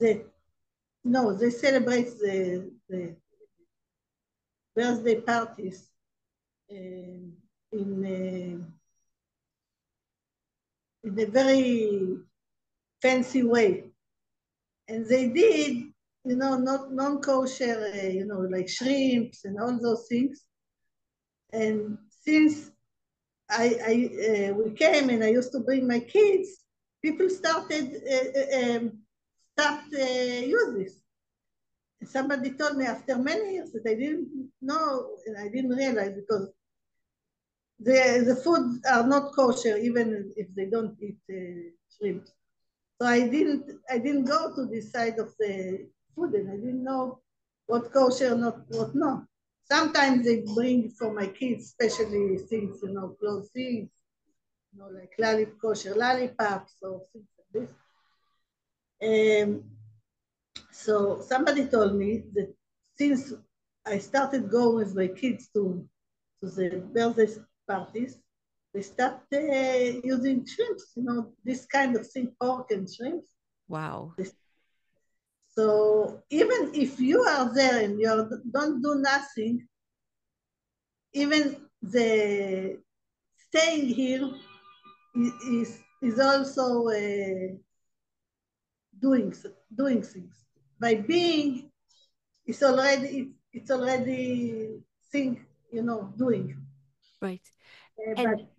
that 0.00 0.24
no, 1.04 1.32
they 1.34 1.50
celebrate 1.50 2.10
the, 2.18 2.70
the 2.88 3.16
birthday 4.74 5.20
parties 5.20 5.88
um, 6.70 7.32
in 7.72 8.04
uh, 8.04 8.64
in 11.04 11.18
a 11.18 11.26
very 11.26 12.18
fancy 13.02 13.42
way, 13.42 13.90
and 14.88 15.06
they 15.06 15.28
did, 15.28 15.76
you 16.24 16.36
know, 16.36 16.56
not 16.56 16.92
non-kosher, 16.92 17.92
uh, 17.94 18.06
you 18.06 18.24
know, 18.26 18.40
like 18.40 18.68
shrimps 18.68 19.44
and 19.44 19.60
all 19.60 19.78
those 19.80 20.06
things. 20.08 20.42
And 21.52 21.98
since 22.08 22.70
I, 23.50 23.78
I 23.86 24.50
uh, 24.50 24.54
we 24.54 24.70
came 24.72 25.10
and 25.10 25.24
I 25.24 25.28
used 25.28 25.52
to 25.52 25.60
bring 25.60 25.86
my 25.86 26.00
kids, 26.00 26.64
people 27.02 27.28
started 27.30 28.02
uh, 28.14 28.76
um, 28.76 28.98
start 29.52 29.84
uh, 29.94 30.44
use 30.44 30.74
this. 30.76 31.00
And 32.00 32.08
somebody 32.08 32.50
told 32.50 32.76
me 32.76 32.84
after 32.86 33.16
many 33.18 33.54
years 33.54 33.72
that 33.72 33.86
I 33.88 33.94
didn't 33.94 34.50
know 34.60 35.16
and 35.26 35.36
I 35.38 35.48
didn't 35.48 35.70
realize 35.70 36.12
because 36.14 36.50
the 37.80 38.24
the 38.26 38.36
foods 38.36 38.80
are 38.90 39.06
not 39.06 39.32
kosher 39.34 39.76
even 39.76 40.32
if 40.36 40.48
they 40.54 40.66
don't 40.66 40.96
eat 41.00 41.18
uh, 41.30 41.70
shrimp. 41.96 42.28
So 43.00 43.06
I 43.06 43.28
didn't 43.28 43.64
I 43.88 43.98
didn't 43.98 44.24
go 44.24 44.54
to 44.54 44.66
this 44.66 44.90
side 44.90 45.18
of 45.18 45.34
the 45.38 45.88
food 46.14 46.34
and 46.34 46.50
I 46.50 46.56
didn't 46.56 46.82
know 46.84 47.20
what 47.66 47.92
kosher 47.92 48.36
not 48.36 48.58
what 48.68 48.94
not. 48.94 49.24
Sometimes 49.70 50.24
they 50.24 50.42
bring 50.54 50.90
for 50.90 51.12
my 51.12 51.26
kids, 51.26 51.66
especially 51.66 52.38
things 52.38 52.80
you 52.82 52.92
know, 52.92 53.16
close 53.20 53.50
things, 53.50 53.90
you 54.72 54.78
know, 54.78 54.88
like 54.88 55.12
lollip 55.18 55.60
kosher 55.60 55.94
lollipops 55.94 56.74
or 56.82 57.02
things 57.12 57.28
like 57.38 57.68
this. 57.68 57.70
Um, 59.44 59.64
so 60.72 61.20
somebody 61.20 61.66
told 61.66 61.94
me 61.94 62.24
that 62.34 62.54
since 62.96 63.32
I 63.86 63.98
started 63.98 64.50
going 64.50 64.76
with 64.76 64.94
my 64.96 65.08
kids 65.08 65.48
to 65.54 65.86
to 66.40 66.50
the 66.50 66.82
birthday 66.94 67.28
parties, 67.68 68.18
they 68.74 68.82
start 68.82 69.20
uh, 69.32 70.00
using 70.04 70.46
shrimps, 70.46 70.92
you 70.96 71.02
know, 71.02 71.32
this 71.44 71.66
kind 71.66 71.96
of 71.96 72.06
thing, 72.06 72.32
pork 72.40 72.70
and 72.70 72.88
shrimps. 72.92 73.28
Wow. 73.68 74.14
So 75.54 76.22
even 76.30 76.70
if 76.74 77.00
you 77.00 77.22
are 77.22 77.52
there 77.52 77.84
and 77.84 77.98
you 77.98 78.40
don't 78.52 78.80
do 78.80 78.94
nothing, 78.96 79.66
even 81.12 81.56
the 81.82 82.78
staying 83.48 83.86
here 83.88 84.30
is, 85.50 85.80
is 86.02 86.20
also 86.20 86.88
uh, 86.88 87.56
doing 89.00 89.34
doing 89.74 90.02
things 90.02 90.34
by 90.80 90.94
being. 90.94 91.70
It's 92.46 92.62
already 92.62 93.32
it's 93.52 93.70
already 93.70 94.80
thing 95.10 95.44
you 95.72 95.82
know 95.82 96.14
doing. 96.16 96.56
Right. 97.20 97.42
Uh, 97.98 98.14
And 98.16 98.36
but 98.36 98.57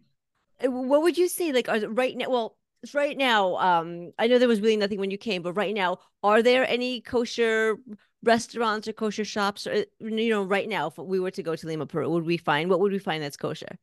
What 0.61 1.01
would 1.03 1.17
you 1.17 1.27
say, 1.27 1.51
like, 1.51 1.69
are 1.69 1.79
right 1.87 2.15
now? 2.15 2.29
Well, 2.29 2.57
right 2.93 3.17
now, 3.17 3.55
um, 3.57 4.11
I 4.17 4.27
know 4.27 4.39
there 4.39 4.47
was 4.47 4.61
really 4.61 4.77
nothing 4.77 4.99
when 4.99 5.11
you 5.11 5.17
came, 5.17 5.41
but 5.41 5.53
right 5.53 5.73
now, 5.73 5.99
are 6.23 6.41
there 6.41 6.67
any 6.67 7.01
kosher 7.01 7.77
restaurants 8.23 8.87
or 8.87 8.93
kosher 8.93 9.25
shops, 9.25 9.67
or 9.67 9.85
you 9.99 10.29
know, 10.29 10.43
right 10.43 10.67
now, 10.67 10.87
if 10.87 10.97
we 10.97 11.19
were 11.19 11.31
to 11.31 11.43
go 11.43 11.55
to 11.55 11.67
Lima, 11.67 11.85
Peru, 11.85 12.09
would 12.09 12.25
we 12.25 12.37
find 12.37 12.69
what 12.69 12.79
would 12.79 12.91
we 12.91 12.99
find 12.99 13.23
that's 13.23 13.37
kosher? 13.37 13.77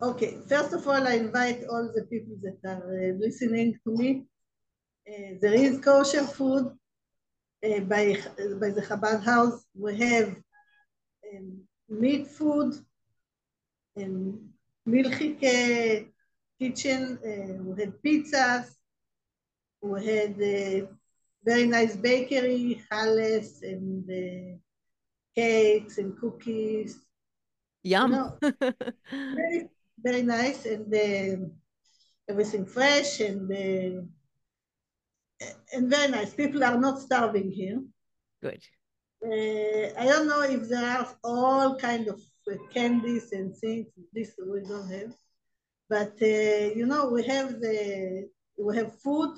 Okay, 0.00 0.38
first 0.48 0.72
of 0.72 0.86
all, 0.86 1.06
I 1.06 1.14
invite 1.14 1.64
all 1.70 1.90
the 1.94 2.04
people 2.04 2.36
that 2.42 2.58
are 2.68 2.84
uh, 2.84 3.14
listening 3.18 3.78
to 3.84 3.96
me. 3.96 4.26
Uh, 5.08 5.34
there 5.40 5.54
is 5.54 5.80
kosher 5.80 6.24
food 6.24 6.66
uh, 7.64 7.80
by, 7.80 8.16
by 8.60 8.70
the 8.70 8.84
Chabad 8.86 9.24
house. 9.24 9.64
We 9.74 9.96
have 9.98 10.36
um, 11.32 11.60
meat 11.88 12.26
food 12.26 12.74
and 13.96 14.38
milchik 14.86 15.42
uh, 15.42 16.04
kitchen. 16.58 17.18
Uh, 17.24 17.62
we 17.64 17.80
had 17.80 18.02
pizzas. 18.02 18.66
We 19.82 20.04
had 20.04 20.34
uh, 20.34 20.86
very 21.44 21.66
nice 21.66 21.96
bakery, 21.96 22.82
chales 22.90 23.62
and 23.62 24.08
uh, 24.10 24.56
cakes 25.34 25.98
and 25.98 26.18
cookies. 26.18 26.98
Yum. 27.82 28.10
know, 28.10 28.38
very, 28.40 29.68
very 30.02 30.22
nice 30.22 30.66
and 30.66 30.92
um 30.92 31.52
everything 32.28 32.66
fresh 32.66 33.20
and 33.20 33.50
uh, 33.52 34.02
and 35.72 35.90
very 35.90 36.10
nice. 36.10 36.34
People 36.34 36.64
are 36.64 36.78
not 36.78 37.00
starving 37.00 37.50
here. 37.50 37.80
Good. 38.42 38.62
Uh, 39.24 39.86
I 39.98 40.04
don't 40.06 40.28
know 40.28 40.42
if 40.42 40.68
there 40.68 40.84
are 40.84 41.08
all 41.22 41.76
kind 41.76 42.08
of 42.08 42.20
uh, 42.50 42.56
candies 42.72 43.32
and 43.32 43.56
things. 43.56 43.86
This 44.12 44.32
we 44.38 44.60
don't 44.60 44.88
have, 44.90 45.14
but 45.88 46.14
uh, 46.22 46.74
you 46.78 46.86
know 46.86 47.08
we 47.08 47.24
have 47.24 47.60
the 47.60 48.28
we 48.58 48.76
have 48.76 48.98
food 49.00 49.36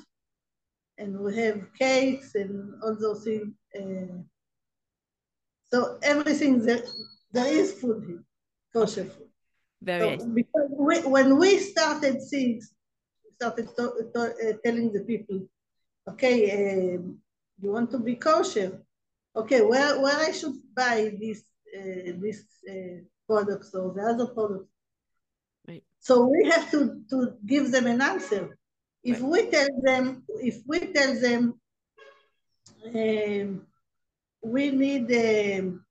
and 0.98 1.18
we 1.18 1.36
have 1.36 1.72
cakes 1.78 2.34
and 2.34 2.74
all 2.82 2.96
those 2.98 3.24
things. 3.24 3.54
Uh, 3.78 4.22
so 5.70 5.98
everything 6.02 6.64
there 6.64 6.82
there 7.32 7.46
is 7.46 7.72
food 7.72 8.04
here, 8.06 8.24
kosher 8.72 9.04
food. 9.04 9.28
Very 9.82 10.18
So 10.18 10.26
because 10.26 10.70
we, 10.70 11.00
when 11.02 11.38
we 11.38 11.58
started 11.58 12.20
things, 12.30 12.72
we 13.24 13.30
started 13.34 13.68
to, 13.76 14.10
to, 14.14 14.20
uh, 14.20 14.52
telling 14.64 14.92
the 14.92 15.00
people, 15.00 15.46
okay, 16.08 16.96
um, 16.96 17.18
you 17.60 17.72
want 17.72 17.90
to 17.92 17.98
be 17.98 18.16
kosher? 18.16 18.82
Okay, 19.36 19.60
where, 19.60 20.00
where 20.00 20.16
I 20.16 20.32
should 20.32 20.54
buy 20.74 21.16
this 21.20 21.42
this 21.72 22.44
uh, 22.70 23.00
products 23.26 23.74
or 23.74 23.92
the 23.92 24.02
other 24.02 24.26
products? 24.26 24.70
Right. 25.66 25.84
So 26.00 26.26
we 26.26 26.48
have 26.50 26.70
to, 26.70 27.02
to 27.10 27.34
give 27.46 27.70
them 27.70 27.86
an 27.86 28.00
answer. 28.00 28.58
If 29.02 29.20
Right. 29.20 29.30
we 29.30 29.50
tell 29.50 29.68
them, 29.82 30.24
if 30.40 30.62
we 30.66 30.78
tell 30.92 31.20
them, 31.20 31.60
um, 32.94 33.66
we 34.42 34.70
need 34.70 35.06
um, 35.12 35.84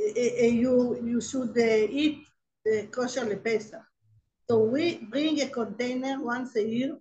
uh, 0.00 0.04
uh, 0.04 0.52
you 0.62 1.00
you 1.04 1.20
should 1.20 1.56
uh, 1.56 1.86
eat 1.90 2.26
the 2.64 2.86
kosher 2.90 3.24
lepesa. 3.26 3.82
So 4.48 4.64
we 4.64 4.98
bring 4.98 5.40
a 5.40 5.48
container 5.48 6.22
once 6.22 6.56
a 6.56 6.66
year 6.66 6.98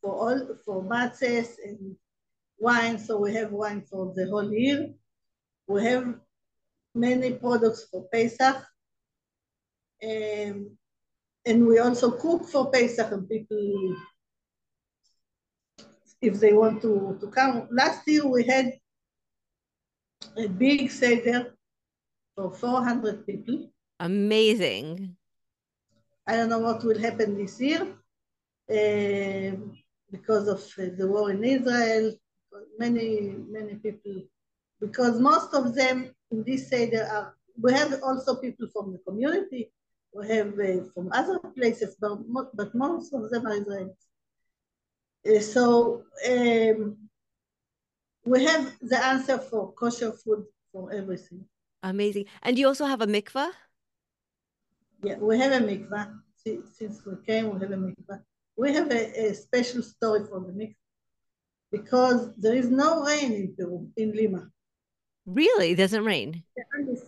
for 0.00 0.12
all 0.14 0.38
for 0.64 0.82
matzahs 0.82 1.56
and 1.64 1.96
wine, 2.58 2.98
so 2.98 3.18
we 3.18 3.34
have 3.34 3.52
wine 3.52 3.82
for 3.82 4.12
the 4.14 4.28
whole 4.28 4.52
year. 4.52 4.90
We 5.66 5.84
have 5.84 6.20
many 6.94 7.32
products 7.32 7.86
for 7.90 8.08
Pesach. 8.12 8.56
Um, 10.02 10.76
and 11.46 11.66
we 11.66 11.78
also 11.78 12.10
cook 12.10 12.44
for 12.44 12.70
Pesach 12.70 13.10
and 13.12 13.28
people, 13.28 13.96
if 16.20 16.38
they 16.40 16.52
want 16.52 16.82
to, 16.82 17.16
to 17.20 17.26
come. 17.28 17.68
Last 17.70 18.06
year 18.06 18.26
we 18.26 18.44
had 18.44 18.72
a 20.36 20.48
big 20.48 20.90
Seder 20.90 21.54
for 22.34 22.52
400 22.52 23.26
people. 23.26 23.70
Amazing. 24.00 25.16
I 26.26 26.36
don't 26.36 26.50
know 26.50 26.58
what 26.58 26.84
will 26.84 26.98
happen 26.98 27.38
this 27.38 27.60
year 27.60 27.82
uh, 28.70 29.56
because 30.10 30.46
of 30.46 30.60
uh, 30.78 30.90
the 30.96 31.06
war 31.08 31.30
in 31.30 31.42
Israel. 31.42 32.14
Many, 32.78 33.34
many 33.50 33.74
people, 33.74 34.22
because 34.80 35.20
most 35.20 35.54
of 35.54 35.74
them 35.74 36.14
in 36.30 36.44
this 36.44 36.68
Seder 36.68 37.04
are, 37.10 37.34
we 37.60 37.72
have 37.72 38.00
also 38.02 38.36
people 38.36 38.68
from 38.72 38.92
the 38.92 38.98
community, 38.98 39.70
we 40.12 40.26
have 40.28 40.58
uh, 40.58 40.84
from 40.94 41.10
other 41.12 41.38
places, 41.56 41.96
but, 42.00 42.18
but 42.54 42.74
most 42.74 43.12
of 43.12 43.30
them 43.30 43.46
are 43.46 43.58
Israelis. 43.60 43.94
Uh, 45.28 45.40
so 45.40 46.02
um, 46.28 46.96
we 48.24 48.44
have 48.44 48.72
the 48.80 49.04
answer 49.04 49.38
for 49.38 49.72
kosher 49.72 50.12
food 50.12 50.44
for 50.72 50.92
everything. 50.92 51.44
Amazing. 51.82 52.26
And 52.42 52.58
you 52.58 52.66
also 52.66 52.86
have 52.86 53.00
a 53.00 53.06
mikvah? 53.06 53.50
Yeah, 55.02 55.16
we 55.18 55.38
have 55.38 55.52
a 55.52 55.64
mikvah. 55.64 56.14
Since 56.44 57.04
we 57.04 57.12
came, 57.26 57.52
we 57.52 57.60
have 57.60 57.70
a 57.70 57.76
mikvah. 57.76 58.22
We 58.56 58.72
have 58.72 58.90
a, 58.90 59.28
a 59.28 59.34
special 59.34 59.82
story 59.82 60.24
for 60.26 60.40
the 60.40 60.52
mikvah 60.52 60.74
because 61.70 62.34
there 62.36 62.54
is 62.54 62.70
no 62.70 63.04
rain 63.04 63.32
in 63.32 63.54
Peru, 63.56 63.88
in 63.96 64.12
Lima. 64.12 64.50
Really? 65.28 65.72
It 65.72 65.76
doesn't 65.76 66.04
rain? 66.04 66.42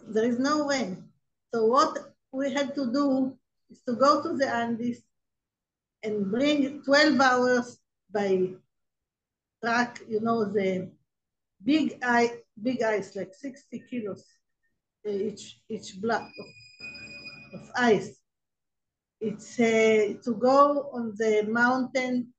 There 0.08 0.24
is 0.24 0.38
no 0.38 0.68
rain. 0.68 1.04
So 1.54 1.64
what 1.64 1.96
we 2.32 2.52
had 2.52 2.74
to 2.74 2.92
do 2.92 3.36
is 3.70 3.80
to 3.88 3.94
go 3.94 4.22
to 4.22 4.36
the 4.36 4.46
Andes 4.46 5.02
and 6.02 6.30
bring 6.30 6.82
12 6.82 7.18
hours 7.18 7.78
by 8.12 8.50
truck, 9.64 10.00
you 10.06 10.20
know, 10.20 10.44
the 10.44 10.90
big 11.64 11.98
ice, 12.02 12.32
big 12.62 12.82
ice, 12.82 13.16
like 13.16 13.32
60 13.34 13.84
kilos 13.88 14.24
each, 15.08 15.60
each 15.70 15.98
block 16.00 16.28
of, 16.38 17.60
of 17.60 17.70
ice. 17.76 18.20
It's 19.18 19.58
uh, 19.58 20.14
to 20.24 20.34
go 20.34 20.90
on 20.92 21.14
the 21.16 21.46
mountain 21.48 22.34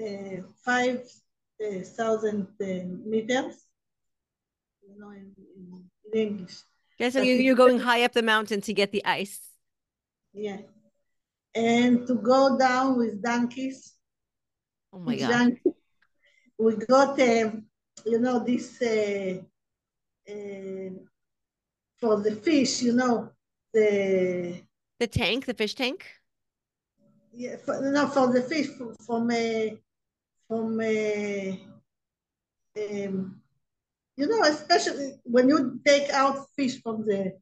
uh, 0.00 0.42
5,000 0.64 2.46
uh, 2.60 2.64
meters, 3.04 3.66
you 4.94 5.00
know, 5.00 5.10
in, 5.10 5.34
in, 5.56 5.84
in 6.12 6.18
English. 6.28 6.56
Yeah, 6.98 7.10
so 7.10 7.22
you, 7.22 7.34
you're 7.34 7.56
going 7.56 7.80
high 7.80 8.04
up 8.04 8.12
the 8.12 8.22
mountain 8.22 8.60
to 8.62 8.72
get 8.72 8.92
the 8.92 9.04
ice. 9.04 9.40
Yeah. 10.32 10.58
And 11.54 12.06
to 12.06 12.14
go 12.14 12.56
down 12.58 12.96
with 12.98 13.22
donkeys. 13.22 13.94
Oh 14.92 14.98
my 15.00 15.16
God. 15.16 15.56
We 16.58 16.76
got, 16.76 17.20
um, 17.20 17.64
you 18.06 18.20
know, 18.20 18.38
this 18.44 18.80
uh, 18.80 19.42
uh, 20.30 20.90
for 21.98 22.20
the 22.20 22.36
fish, 22.42 22.82
you 22.82 22.92
know, 22.92 23.30
the 23.72 24.62
the 25.00 25.06
tank, 25.08 25.46
the 25.46 25.54
fish 25.54 25.74
tank. 25.74 26.06
Yeah, 27.32 27.56
for, 27.56 27.80
no, 27.80 28.06
for 28.06 28.32
the 28.32 28.42
fish 28.42 28.68
from 28.68 28.94
from, 29.04 29.30
uh, 29.30 29.76
from 30.46 30.78
uh, 30.78 31.56
um, 32.80 33.40
you 34.16 34.26
know, 34.26 34.42
especially 34.42 35.14
when 35.24 35.48
you 35.48 35.80
take 35.84 36.10
out 36.10 36.46
fish 36.56 36.80
from 36.82 37.04
the 37.06 37.32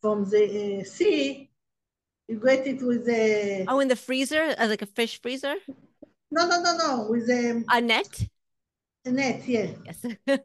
from 0.00 0.28
the 0.30 0.80
uh, 0.80 0.84
sea, 0.84 1.50
you 2.28 2.40
get 2.40 2.66
it 2.66 2.82
with 2.82 3.08
a 3.08 3.64
oh 3.68 3.80
in 3.80 3.88
the 3.88 3.96
freezer, 3.96 4.54
uh, 4.58 4.66
like 4.66 4.82
a 4.82 4.86
fish 4.86 5.20
freezer. 5.20 5.54
No, 6.30 6.46
no, 6.46 6.62
no, 6.62 6.76
no, 6.76 7.06
with 7.10 7.28
a 7.30 7.64
a 7.70 7.80
net. 7.80 8.28
A 9.06 9.10
net, 9.10 9.48
yeah. 9.48 9.70
Yes. 9.86 10.04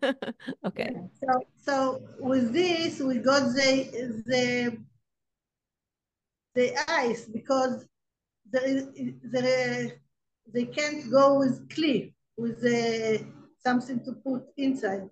okay. 0.65 0.91
Yeah. 0.93 1.01
So, 1.21 1.47
so 1.57 2.01
with 2.19 2.53
this, 2.53 3.01
we 3.01 3.17
got 3.17 3.53
the 3.53 4.23
the 4.25 4.77
the 6.55 6.73
ice 6.89 7.25
because 7.25 7.85
there 8.49 8.65
is 8.65 8.87
there 9.23 9.91
they 10.53 10.65
can't 10.65 11.11
go 11.11 11.39
with 11.39 11.69
clay 11.69 12.13
with 12.37 12.61
the 12.61 13.25
something 13.57 14.03
to 14.05 14.13
put 14.13 14.43
inside 14.57 15.09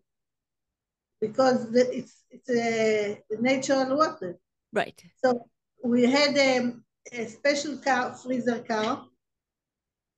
because 1.27 1.71
the, 1.71 1.83
it's 1.99 2.15
it's 2.35 2.49
a 2.49 3.17
natural 3.49 3.97
water. 3.97 4.31
Right. 4.73 4.99
So 5.23 5.27
we 5.83 6.01
had 6.17 6.35
a, 6.37 6.73
a 7.13 7.25
special 7.27 7.77
car, 7.77 8.13
freezer 8.21 8.59
car. 8.59 9.05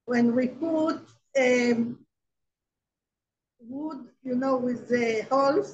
When 0.06 0.36
we 0.36 0.48
put 0.48 1.02
um, 1.46 2.00
wood, 3.60 4.02
you 4.24 4.36
know, 4.36 4.58
with 4.58 4.82
the 4.89 5.26
holes, 5.30 5.72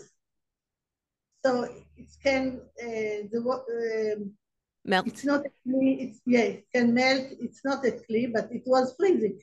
so 1.44 1.52
it 2.04 2.12
can 2.26 2.44
uh, 2.88 3.20
the 3.32 3.40
um, 3.40 4.34
melt. 4.84 5.08
It's 5.08 5.24
not. 5.24 5.42
It's 5.66 6.20
yeah, 6.26 6.48
it 6.58 6.66
can 6.74 6.94
melt. 6.94 7.28
It's 7.46 7.62
not 7.64 7.86
a 7.86 7.94
clay, 8.06 8.26
but 8.26 8.48
it 8.52 8.64
was 8.66 8.96
freezing. 8.98 9.40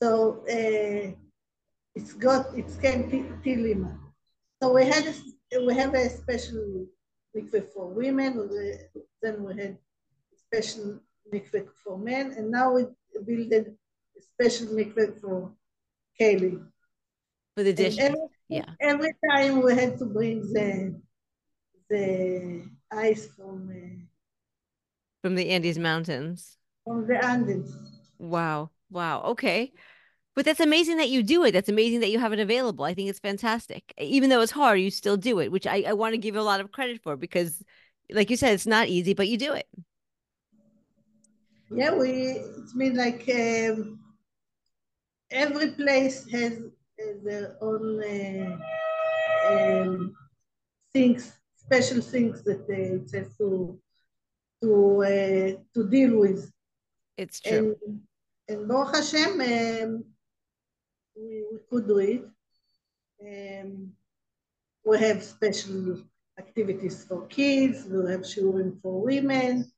So 0.00 0.44
uh, 0.58 1.06
it's 1.94 2.14
got 2.26 2.46
it's 2.60 2.76
can 2.76 3.10
till 3.44 3.64
so 4.62 4.72
we 4.72 4.84
had 4.84 5.14
we 5.66 5.74
have 5.74 5.94
a 5.94 6.08
special 6.10 6.86
mikveh 7.36 7.72
for 7.72 7.88
women, 7.88 8.48
then 9.22 9.42
we 9.44 9.56
had 9.56 9.78
a 10.32 10.36
special 10.36 11.00
mikveh 11.32 11.66
for 11.82 11.98
men, 11.98 12.32
and 12.32 12.50
now 12.50 12.72
we 12.72 12.86
built 13.26 13.52
a 13.52 13.64
special 14.20 14.68
mikveh 14.68 15.20
for 15.20 15.52
keilim. 16.20 16.66
For 17.56 17.64
the 17.64 17.72
dish, 17.72 17.98
every, 17.98 18.20
yeah. 18.48 18.70
Every 18.80 19.12
time 19.30 19.62
we 19.62 19.74
had 19.74 19.98
to 19.98 20.06
bring 20.06 20.52
the 20.52 21.00
the 21.88 22.64
ice 22.92 23.26
from 23.36 23.70
uh, 23.70 24.04
from 25.22 25.34
the 25.34 25.50
Andes 25.50 25.78
Mountains. 25.78 26.56
From 26.84 27.06
the 27.06 27.22
Andes. 27.24 27.74
Wow! 28.18 28.70
Wow! 28.90 29.22
Okay. 29.32 29.72
But 30.40 30.46
that's 30.46 30.60
amazing 30.60 30.96
that 30.96 31.10
you 31.10 31.22
do 31.22 31.44
it. 31.44 31.52
That's 31.52 31.68
amazing 31.68 32.00
that 32.00 32.08
you 32.08 32.18
have 32.18 32.32
it 32.32 32.38
available. 32.38 32.86
I 32.86 32.94
think 32.94 33.10
it's 33.10 33.18
fantastic. 33.18 33.92
Even 33.98 34.30
though 34.30 34.40
it's 34.40 34.50
hard, 34.50 34.80
you 34.80 34.90
still 34.90 35.18
do 35.18 35.38
it, 35.38 35.52
which 35.52 35.66
I, 35.66 35.84
I 35.88 35.92
want 35.92 36.14
to 36.14 36.16
give 36.16 36.34
you 36.34 36.40
a 36.40 36.50
lot 36.50 36.60
of 36.60 36.72
credit 36.72 37.02
for 37.02 37.14
because, 37.14 37.62
like 38.10 38.30
you 38.30 38.38
said, 38.38 38.54
it's 38.54 38.64
not 38.64 38.88
easy, 38.88 39.12
but 39.12 39.28
you 39.28 39.36
do 39.36 39.52
it. 39.52 39.68
Yeah, 41.70 41.94
we, 41.94 42.38
it's 42.56 42.74
mean 42.74 42.96
like 42.96 43.28
um, 43.28 44.00
every 45.30 45.72
place 45.72 46.26
has, 46.30 46.54
has 46.98 47.22
their 47.22 47.58
own 47.60 48.02
uh, 48.02 49.52
um, 49.52 50.14
things, 50.94 51.34
special 51.54 52.00
things 52.00 52.42
that 52.44 52.66
they 52.66 53.18
have 53.18 53.36
to, 53.36 53.78
to, 54.62 55.02
uh, 55.02 55.60
to 55.74 55.90
deal 55.90 56.18
with. 56.18 56.50
It's 57.18 57.42
true. 57.42 57.76
And, 57.86 58.00
and 58.48 58.66
Baruch 58.66 58.96
Hashem, 58.96 59.38
um, 59.38 60.04
we, 61.16 61.44
we 61.52 61.58
could 61.68 61.86
do 61.86 61.98
it. 61.98 62.24
Um, 63.22 63.92
we 64.84 64.98
have 64.98 65.22
special 65.22 66.02
activities 66.38 67.04
for 67.04 67.26
kids, 67.26 67.84
we 67.84 68.10
have 68.10 68.22
shiurim 68.22 68.80
for 68.80 69.02
women. 69.02 69.70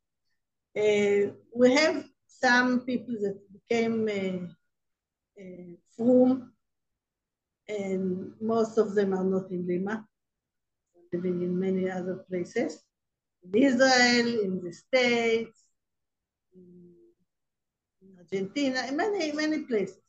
Uh, 0.76 1.32
we 1.54 1.74
have 1.74 2.04
some 2.26 2.80
people 2.80 3.14
that 3.20 3.38
became 3.52 4.08
uh, 4.08 5.42
uh, 5.42 5.74
from, 5.96 6.52
and 7.68 8.32
most 8.40 8.78
of 8.78 8.94
them 8.94 9.12
are 9.12 9.24
not 9.24 9.50
in 9.50 9.66
Lima, 9.66 10.06
living 11.12 11.42
in 11.42 11.58
many 11.58 11.90
other 11.90 12.24
places. 12.28 12.82
In 13.44 13.62
Israel, 13.62 14.28
in 14.46 14.62
the 14.64 14.72
States, 14.72 15.58
in 16.54 18.08
Argentina, 18.18 18.86
in 18.88 18.96
many, 18.96 19.32
many 19.32 19.58
places. 19.60 20.01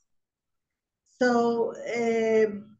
So 1.23 1.73
um, 1.95 2.75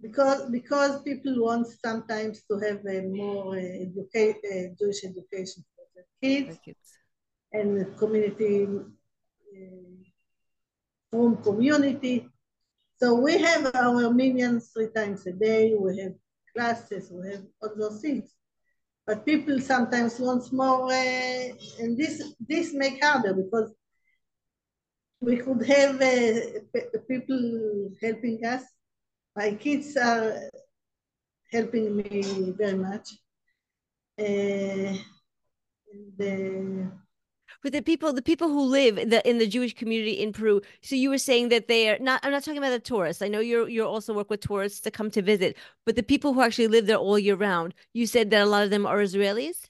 because 0.00 0.48
because 0.50 1.02
people 1.02 1.34
want 1.42 1.66
sometimes 1.84 2.44
to 2.48 2.58
have 2.58 2.80
a 2.86 3.02
more 3.02 3.56
uh, 3.56 3.84
educate, 3.86 4.38
uh, 4.46 4.70
Jewish 4.78 5.02
education 5.02 5.64
for 5.74 5.84
their 5.94 6.06
kids, 6.22 6.60
kids. 6.64 6.86
and 7.52 7.98
community 7.98 8.66
uh, 8.66 9.94
from 11.10 11.42
community. 11.42 12.28
So 13.00 13.14
we 13.14 13.38
have 13.38 13.66
our 13.74 14.04
minyans 14.20 14.72
three 14.72 14.90
times 14.94 15.26
a 15.26 15.32
day. 15.32 15.74
We 15.74 15.98
have 16.02 16.14
classes. 16.54 17.10
We 17.10 17.32
have 17.32 17.44
all 17.60 17.74
those 17.76 18.00
things. 18.00 18.30
But 19.08 19.26
people 19.26 19.58
sometimes 19.58 20.20
want 20.20 20.52
more, 20.52 20.86
uh, 20.86 21.48
and 21.80 21.98
this 21.98 22.22
this 22.48 22.72
make 22.74 23.02
harder 23.02 23.34
because 23.34 23.74
we 25.22 25.36
could 25.36 25.64
have 25.64 26.02
uh, 26.02 27.00
people 27.08 27.90
helping 28.02 28.44
us. 28.44 28.64
My 29.36 29.52
kids 29.54 29.96
are 29.96 30.50
helping 31.50 31.96
me 31.96 32.54
very 32.58 32.76
much. 32.76 33.08
Uh, 34.18 34.98
the 36.18 36.90
but 37.62 37.72
the 37.72 37.82
people 37.82 38.12
the 38.12 38.22
people 38.22 38.48
who 38.48 38.64
live 38.64 38.98
in 38.98 39.10
the 39.10 39.28
in 39.28 39.38
the 39.38 39.46
Jewish 39.46 39.74
community 39.74 40.20
in 40.20 40.32
Peru. 40.32 40.60
So 40.82 40.96
you 40.96 41.10
were 41.10 41.18
saying 41.18 41.50
that 41.50 41.68
they 41.68 41.88
are 41.90 41.98
not. 42.00 42.20
I'm 42.22 42.32
not 42.32 42.42
talking 42.42 42.58
about 42.58 42.70
the 42.70 42.80
tourists. 42.80 43.22
I 43.22 43.28
know 43.28 43.40
you're 43.40 43.68
you 43.68 43.84
also 43.84 44.12
work 44.12 44.28
with 44.28 44.40
tourists 44.40 44.80
to 44.80 44.90
come 44.90 45.10
to 45.12 45.22
visit, 45.22 45.56
but 45.86 45.94
the 45.94 46.02
people 46.02 46.34
who 46.34 46.42
actually 46.42 46.68
live 46.68 46.86
there 46.86 46.96
all 46.96 47.18
year 47.18 47.36
round. 47.36 47.74
You 47.92 48.06
said 48.06 48.30
that 48.30 48.42
a 48.42 48.46
lot 48.46 48.64
of 48.64 48.70
them 48.70 48.86
are 48.86 48.98
Israelis. 48.98 49.68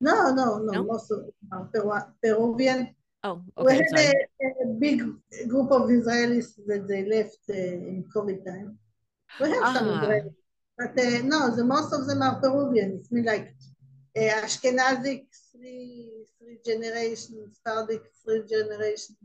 No, 0.00 0.32
no, 0.34 0.58
no. 0.58 0.72
no? 0.72 0.84
Most 0.84 1.10
of 1.10 1.20
them 1.20 1.90
are 1.90 2.12
Peruvian. 2.22 2.94
Oh, 3.24 3.42
okay. 3.56 3.66
We 3.66 3.98
had 3.98 4.14
a, 4.14 4.70
a, 4.70 4.74
big 4.78 5.00
group 5.48 5.72
of 5.72 5.82
Israelis 5.90 6.54
that 6.66 6.86
they 6.86 7.04
left 7.04 7.40
uh, 7.50 7.54
in 7.54 8.04
COVID 8.14 8.44
time. 8.44 8.78
We 9.40 9.50
have 9.50 9.62
ah. 9.64 9.72
some 9.74 9.88
Israelis, 9.88 10.34
but 10.78 10.90
uh, 10.90 11.22
no, 11.24 11.54
the 11.54 11.64
most 11.64 11.92
of 11.92 12.06
them 12.06 12.22
are 12.22 12.40
Peruvian. 12.40 12.92
It's 12.92 13.10
mean 13.10 13.24
like 13.24 13.52
uh, 14.16 14.20
Ashkenazic 14.20 15.24
three 15.50 16.10
three 16.38 16.58
generations, 16.64 17.58
Sephardic 17.64 18.02
three 18.24 18.44
generations. 18.48 19.18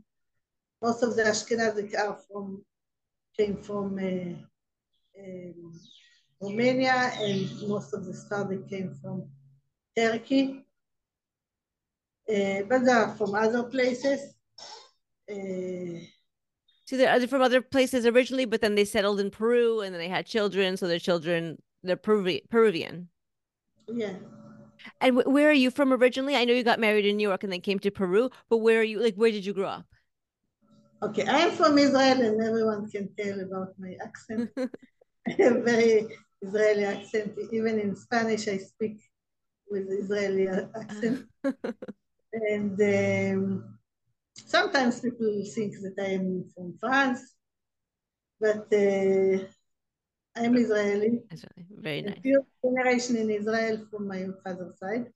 Most 0.82 1.04
of 1.04 1.14
the 1.14 1.22
Ashkenazic 1.22 1.96
are 1.96 2.18
from 2.28 2.64
came 3.36 3.56
from 3.62 3.96
uh, 3.98 5.22
um, 5.22 5.80
Romania, 6.40 7.12
and 7.20 7.68
most 7.68 7.94
of 7.94 8.06
the 8.06 8.14
Sephardic 8.14 8.68
came 8.68 8.92
from 9.00 9.28
Turkey. 9.96 10.63
Uh, 12.28 12.62
but 12.68 12.84
they 12.84 12.92
are 12.92 13.14
from 13.16 13.34
other 13.34 13.64
places. 13.64 14.34
Uh, 15.30 16.00
so 16.86 16.96
they're 16.96 17.26
from 17.26 17.42
other 17.42 17.62
places 17.62 18.06
originally, 18.06 18.44
but 18.44 18.60
then 18.60 18.74
they 18.74 18.84
settled 18.84 19.20
in 19.20 19.30
Peru, 19.30 19.80
and 19.80 19.94
then 19.94 20.00
they 20.00 20.08
had 20.08 20.26
children. 20.26 20.76
So 20.76 20.86
their 20.86 20.98
children, 20.98 21.62
they're 21.82 21.96
Peruvian. 21.96 23.08
Yeah. 23.88 24.14
And 25.00 25.16
wh- 25.16 25.26
where 25.26 25.48
are 25.48 25.52
you 25.52 25.70
from 25.70 25.92
originally? 25.92 26.36
I 26.36 26.44
know 26.44 26.52
you 26.52 26.62
got 26.62 26.80
married 26.80 27.06
in 27.06 27.16
New 27.16 27.28
York 27.28 27.42
and 27.42 27.52
then 27.52 27.62
came 27.62 27.78
to 27.80 27.90
Peru, 27.90 28.30
but 28.50 28.58
where 28.58 28.80
are 28.80 28.84
you? 28.84 29.00
Like, 29.00 29.14
where 29.14 29.30
did 29.30 29.46
you 29.46 29.54
grow 29.54 29.68
up? 29.68 29.86
Okay, 31.02 31.26
I 31.26 31.38
am 31.40 31.52
from 31.52 31.78
Israel, 31.78 32.20
and 32.20 32.42
everyone 32.42 32.90
can 32.90 33.08
tell 33.14 33.40
about 33.40 33.74
my 33.78 33.96
accent. 34.02 34.50
Very 35.38 36.06
Israeli 36.42 36.84
accent. 36.84 37.32
Even 37.52 37.78
in 37.80 37.96
Spanish, 37.96 38.46
I 38.48 38.58
speak 38.58 39.00
with 39.70 39.86
Israeli 39.90 40.48
accent. 40.48 41.26
and 42.34 42.80
um, 42.80 43.78
sometimes 44.34 45.00
people 45.00 45.42
think 45.54 45.74
that 45.82 45.94
I 45.98 46.12
am 46.14 46.44
from 46.54 46.76
France, 46.80 47.34
but 48.40 48.66
uh, 48.72 49.44
I'm 50.36 50.56
Israeli. 50.56 51.22
Israeli. 51.30 51.66
Very 51.78 52.02
nice. 52.02 52.18
Few 52.22 52.44
generation 52.64 53.16
in 53.16 53.30
Israel 53.30 53.86
from 53.90 54.08
my 54.08 54.26
father's 54.42 54.78
side. 54.78 55.06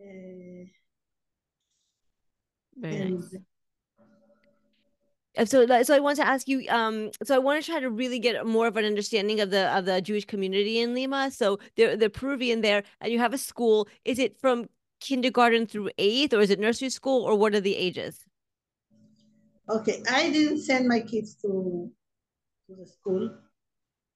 Uh, 0.00 0.64
Very 2.76 3.10
nice. 3.10 3.36
So, 5.46 5.66
so 5.82 5.96
I 5.96 5.98
want 5.98 6.16
to 6.18 6.26
ask 6.26 6.46
you. 6.46 6.64
Um, 6.68 7.10
so 7.24 7.34
I 7.34 7.38
want 7.38 7.64
to 7.64 7.68
try 7.68 7.80
to 7.80 7.90
really 7.90 8.20
get 8.20 8.46
more 8.46 8.68
of 8.68 8.76
an 8.76 8.84
understanding 8.84 9.40
of 9.40 9.50
the 9.50 9.66
of 9.76 9.84
the 9.84 10.00
Jewish 10.00 10.26
community 10.26 10.78
in 10.78 10.94
Lima. 10.94 11.32
So 11.32 11.58
they're 11.76 11.96
the 11.96 12.08
Peruvian 12.08 12.60
there, 12.60 12.84
and 13.00 13.12
you 13.12 13.18
have 13.18 13.34
a 13.34 13.38
school. 13.38 13.88
Is 14.04 14.20
it 14.20 14.38
from 14.40 14.68
kindergarten 15.08 15.66
through 15.66 15.90
eighth, 15.98 16.32
or 16.34 16.40
is 16.40 16.50
it 16.54 16.60
nursery 16.66 16.90
school, 16.90 17.20
or 17.28 17.34
what 17.36 17.54
are 17.54 17.64
the 17.70 17.76
ages? 17.88 18.14
Okay, 19.76 20.02
I 20.10 20.30
didn't 20.30 20.60
send 20.68 20.88
my 20.94 21.00
kids 21.00 21.30
to 21.42 21.50
to 22.66 22.72
the 22.80 22.86
school. 22.96 23.24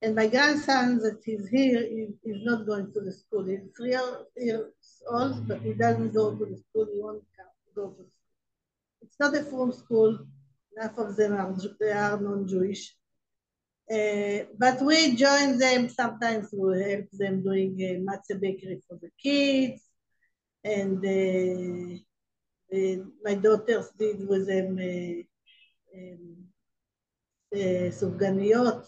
And 0.00 0.14
my 0.14 0.26
grandson 0.34 0.98
that 1.04 1.20
is 1.26 1.48
here 1.48 1.82
is, 2.00 2.10
is 2.30 2.40
not 2.44 2.66
going 2.66 2.92
to 2.94 3.00
the 3.06 3.12
school. 3.12 3.44
He's 3.44 3.66
three 3.76 3.96
years 4.36 4.70
old, 5.10 5.48
but 5.48 5.60
he 5.60 5.72
doesn't 5.74 6.12
go 6.14 6.24
to 6.38 6.44
the 6.50 6.58
school. 6.64 6.86
He 6.92 7.00
won't 7.02 7.24
go 7.74 7.88
to 7.88 8.02
school. 8.04 8.14
It's 9.02 9.18
not 9.18 9.36
a 9.36 9.42
full 9.42 9.72
school. 9.72 10.12
Enough 10.76 10.98
of 10.98 11.16
them 11.16 11.32
are, 11.32 11.52
they 11.80 11.90
are 11.90 12.20
non-Jewish. 12.20 12.94
Uh, 13.90 14.46
but 14.56 14.80
we 14.82 15.16
join 15.16 15.58
them 15.58 15.88
sometimes. 15.88 16.46
We 16.52 16.80
help 16.92 17.10
them 17.12 17.42
doing 17.42 17.72
a 17.80 17.90
matzah 18.08 18.38
bakery 18.40 18.80
for 18.86 18.96
the 19.02 19.10
kids, 19.20 19.80
and 20.63 21.03
uh, 21.05 21.97
uh, 22.75 23.05
my 23.23 23.35
daughters 23.35 23.91
did 23.97 24.27
with 24.27 24.47
them 24.47 24.77
uh, 24.79 25.23
um, 25.97 26.47
uh, 27.53 27.91
סופגניות, 27.91 28.85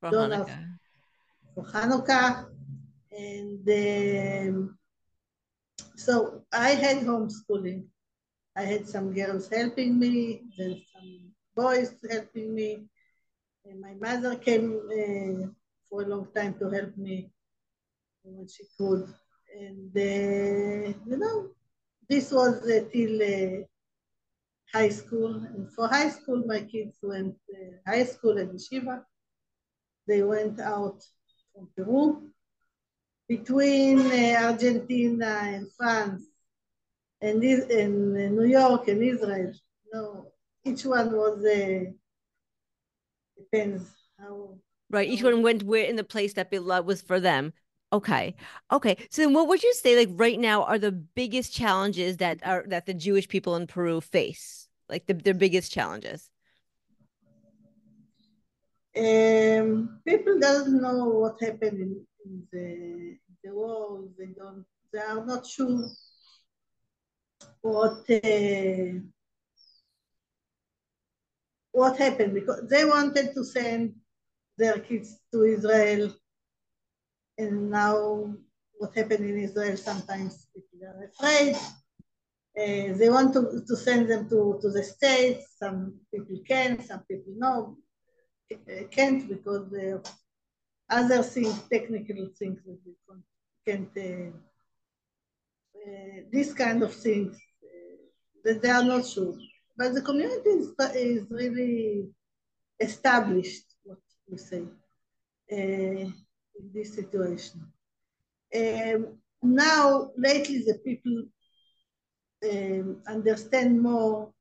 for 0.00 0.10
Hanukkah. 0.10 0.78
For 1.54 1.64
Hanukkah. 1.64 2.46
And 3.10 3.68
um, 3.68 4.78
so 5.96 6.44
I 6.52 6.70
had 6.70 6.98
homeschooling. 6.98 7.84
I 8.56 8.62
had 8.62 8.88
some 8.88 9.12
girls 9.12 9.48
helping 9.48 9.98
me, 9.98 10.42
then 10.56 10.82
some 10.92 11.32
boys 11.54 11.94
helping 12.10 12.54
me. 12.54 12.88
And 13.64 13.80
my 13.80 13.94
mother 13.94 14.36
came 14.36 14.80
uh, 14.88 15.48
for 15.88 16.02
a 16.02 16.06
long 16.06 16.28
time 16.34 16.54
to 16.58 16.70
help 16.70 16.96
me 16.96 17.30
when 18.22 18.46
she 18.48 18.64
could. 18.76 19.12
And, 19.59 19.91
you 19.95 21.17
know, 21.17 21.49
this 22.09 22.31
was 22.31 22.61
till 22.91 23.21
uh, 23.21 23.63
high 24.73 24.89
school. 24.89 25.35
And 25.35 25.71
for 25.71 25.87
high 25.87 26.09
school, 26.09 26.43
my 26.45 26.61
kids 26.61 26.97
went 27.01 27.35
uh, 27.53 27.91
high 27.91 28.05
school 28.05 28.37
at 28.39 28.51
Yeshiva 28.51 29.03
they 30.07 30.23
went 30.23 30.59
out 30.59 31.01
from 31.53 31.69
Peru. 31.75 32.29
Between 33.27 33.99
uh, 33.99 34.41
Argentina 34.43 35.39
and 35.43 35.71
France 35.71 36.23
and, 37.21 37.41
and 37.41 38.17
uh, 38.17 38.41
New 38.41 38.45
York 38.45 38.87
and 38.89 39.01
Israel, 39.01 39.53
no, 39.93 40.31
each 40.65 40.85
one 40.85 41.11
was, 41.11 41.43
uh, 41.45 41.85
depends 43.37 43.89
how. 44.19 44.57
Right, 44.89 45.09
each 45.09 45.23
one 45.23 45.41
went 45.41 45.63
where 45.63 45.85
in 45.85 45.95
the 45.95 46.03
place 46.03 46.33
that 46.33 46.51
Billa 46.51 46.83
was 46.83 47.01
for 47.01 47.19
them. 47.19 47.53
Okay. 47.93 48.33
Okay. 48.71 48.97
So 49.11 49.21
then 49.21 49.33
what 49.33 49.47
would 49.47 49.61
you 49.61 49.73
say 49.75 49.95
like 49.95 50.09
right 50.13 50.39
now 50.39 50.63
are 50.63 50.79
the 50.79 50.91
biggest 50.91 51.53
challenges 51.53 52.17
that 52.17 52.39
are 52.43 52.65
that 52.67 52.87
the 52.87 52.93
Jewish 52.95 53.27
people 53.27 53.55
in 53.55 53.67
Peru 53.67 54.01
face? 54.01 54.67
Like 54.89 55.05
the, 55.05 55.13
their 55.13 55.35
biggest 55.35 55.71
challenges? 55.71 56.31
Um, 58.97 59.99
people 60.05 60.39
doesn't 60.39 60.81
know 60.81 61.05
what 61.05 61.41
happened 61.41 61.79
in, 62.25 62.47
the, 62.51 63.17
the. 63.43 64.09
They 64.17 64.33
don't. 64.37 64.65
They 64.91 64.99
are 64.99 65.25
not 65.25 65.45
sure 65.45 65.87
what 67.61 68.09
uh, 68.09 68.99
what 71.71 71.97
happened 71.97 72.33
because 72.33 72.67
they 72.69 72.85
wanted 72.85 73.33
to 73.35 73.43
send 73.43 73.95
their 74.57 74.79
kids 74.79 75.19
to 75.31 75.43
Israel, 75.43 76.13
and 77.37 77.69
now 77.71 78.33
what 78.77 78.95
happened 78.95 79.25
in 79.25 79.39
Israel 79.39 79.77
sometimes 79.77 80.47
people 80.53 80.87
are 80.87 81.05
afraid. 81.05 81.55
Uh, 82.55 82.95
they 82.97 83.09
want 83.09 83.33
to, 83.33 83.63
to 83.67 83.75
send 83.75 84.07
them 84.09 84.29
to, 84.29 84.59
to 84.61 84.69
the 84.69 84.83
States. 84.83 85.55
Some 85.57 85.99
people 86.13 86.39
can, 86.47 86.83
some 86.83 87.01
people 87.09 87.33
no 87.37 87.77
can't 88.91 89.27
because 89.27 89.69
the 89.71 90.07
other 90.89 91.23
things, 91.23 91.59
technical 91.71 92.29
things 92.37 92.59
that 92.65 92.77
can't, 93.65 93.89
uh, 93.97 94.29
uh, 95.79 96.21
this 96.31 96.53
kind 96.53 96.83
of 96.83 96.93
things 96.93 97.39
that 98.43 98.61
they 98.61 98.69
are 98.69 98.83
not 98.83 99.05
sure. 99.05 99.35
But 99.77 99.93
the 99.93 100.01
community 100.01 100.49
is, 100.49 100.73
is 100.95 101.25
really 101.31 102.09
established, 102.79 103.65
what 103.83 103.97
we 104.29 104.37
say, 104.37 104.63
this 106.73 106.93
situation. 106.95 107.61
Um, 108.55 109.17
now, 109.41 110.11
lately, 110.17 110.59
the 110.59 110.75
people 110.85 111.23
um, 112.49 113.01
understand 113.07 113.81
more 113.81 114.31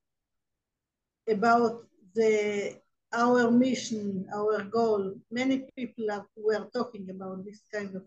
about 1.29 1.85
the 2.15 2.77
our 3.15 3.51
mission, 3.51 4.27
our 4.35 4.63
goal. 4.65 5.15
Many 5.31 5.67
people 5.77 6.11
are, 6.11 6.27
were 6.37 6.67
talking 6.73 7.09
about 7.11 7.45
this 7.45 7.61
kind 7.73 7.95
of 7.95 8.05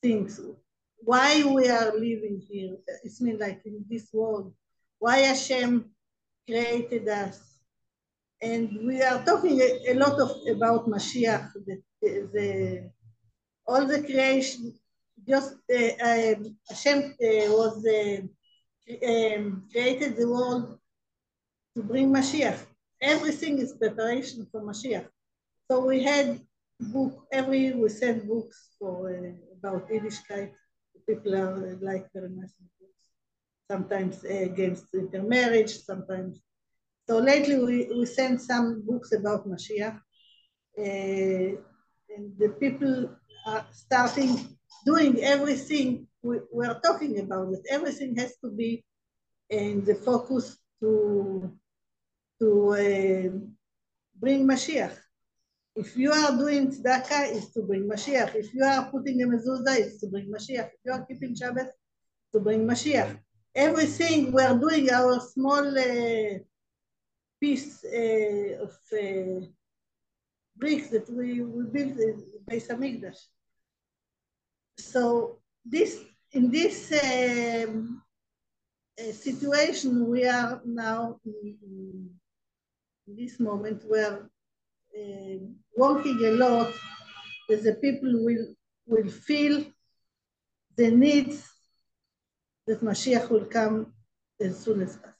things. 0.00 0.40
Why 0.98 1.44
we 1.44 1.68
are 1.68 1.92
living 1.92 2.42
here? 2.48 2.76
It's 3.04 3.20
mean 3.20 3.38
like 3.38 3.60
in 3.64 3.84
this 3.88 4.08
world. 4.12 4.54
Why 4.98 5.18
Hashem 5.18 5.90
created 6.46 7.08
us? 7.08 7.40
And 8.40 8.86
we 8.86 9.02
are 9.02 9.22
talking 9.24 9.60
a, 9.60 9.92
a 9.92 9.94
lot 9.94 10.18
of 10.18 10.30
about 10.48 10.88
Mashiach, 10.88 11.52
the, 11.66 11.82
the, 12.00 12.90
all 13.72 13.86
the 13.86 14.02
creation. 14.02 14.74
Just 15.32 15.54
uh, 15.78 15.94
um, 16.10 16.56
Hashem 16.68 16.98
uh, 17.26 17.48
was 17.58 17.76
uh, 18.00 18.20
um, 19.10 19.44
created 19.72 20.16
the 20.16 20.28
world 20.28 20.78
to 21.74 21.82
bring 21.82 22.08
Mashiach. 22.12 22.60
Everything 23.00 23.58
is 23.58 23.72
preparation 23.82 24.46
for 24.50 24.60
Mashiach. 24.62 25.06
So 25.68 25.74
we 25.90 26.02
had 26.02 26.26
book 26.96 27.12
every 27.32 27.72
we 27.72 27.88
send 27.88 28.28
books 28.28 28.58
for 28.78 28.94
uh, 29.14 29.32
about 29.58 29.88
Yiddishkeit. 29.88 30.52
People 31.08 31.34
are 31.42 31.54
uh, 31.68 31.76
like 31.80 32.06
very 32.12 32.32
much 32.40 32.52
books. 32.80 33.04
Sometimes 33.70 34.24
uh, 34.24 34.50
against 34.50 34.86
intermarriage, 34.94 35.74
sometimes. 35.90 36.40
So 37.08 37.18
lately 37.18 37.56
we, 37.66 37.74
we 37.98 38.06
send 38.06 38.40
some 38.40 38.82
books 38.88 39.12
about 39.12 39.48
Mashiach. 39.52 39.98
Uh, 40.84 41.56
and 42.16 42.32
the 42.38 42.50
people 42.60 43.10
are 43.46 43.64
starting 43.72 44.56
doing 44.84 45.22
everything 45.22 46.06
we, 46.22 46.38
we 46.52 46.66
are 46.66 46.80
talking 46.80 47.18
about 47.20 47.52
it. 47.52 47.60
Everything 47.70 48.16
has 48.16 48.36
to 48.44 48.50
be 48.50 48.84
in 49.50 49.84
the 49.84 49.94
focus 49.94 50.58
to 50.80 51.52
to 52.40 52.48
uh, 52.72 53.30
bring 54.18 54.46
Mashiach. 54.46 54.96
If 55.74 55.96
you 55.96 56.12
are 56.12 56.36
doing 56.36 56.70
tzedakah, 56.70 57.34
it's 57.34 57.52
to 57.54 57.62
bring 57.62 57.88
Mashiach. 57.88 58.34
If 58.34 58.52
you 58.52 58.64
are 58.64 58.90
putting 58.90 59.22
a 59.22 59.26
mezuzah, 59.26 59.78
it's 59.78 60.00
to 60.00 60.08
bring 60.08 60.30
Mashiach. 60.30 60.68
If 60.74 60.80
you 60.84 60.92
are 60.92 61.04
keeping 61.06 61.34
Shabbat, 61.34 61.70
to 62.32 62.40
bring 62.40 62.66
Mashiach. 62.66 63.18
Everything 63.54 64.32
we 64.32 64.42
are 64.42 64.58
doing 64.58 64.90
our 64.90 65.20
small 65.20 65.66
uh, 65.78 66.38
piece 67.40 67.84
uh, 67.84 68.64
of 68.64 68.72
uh, 68.92 69.46
bricks 70.56 70.88
that 70.90 71.08
we, 71.10 71.40
we 71.40 71.64
built 71.64 71.98
in 71.98 72.22
Beis 72.48 72.68
Hamikdash. 72.68 73.18
So 74.78 75.38
this 75.64 76.00
in 76.32 76.50
this 76.50 76.92
um, 77.04 78.02
uh, 78.98 79.12
situation 79.12 80.08
we 80.08 80.26
are 80.26 80.60
now 80.64 81.18
in, 81.24 81.56
in, 81.62 82.10
this 83.06 83.40
moment 83.40 83.82
where 83.86 84.30
uh, 84.96 85.38
working 85.76 86.18
a 86.24 86.30
lot, 86.30 86.72
the 87.48 87.76
people 87.80 88.10
will 88.24 88.54
will 88.86 89.08
feel 89.10 89.64
the 90.76 90.90
needs 90.90 91.50
that 92.66 92.80
Mashiach 92.80 93.28
will 93.28 93.44
come 93.44 93.92
as 94.40 94.58
soon 94.64 94.82
as 94.82 94.96
possible. 94.96 95.11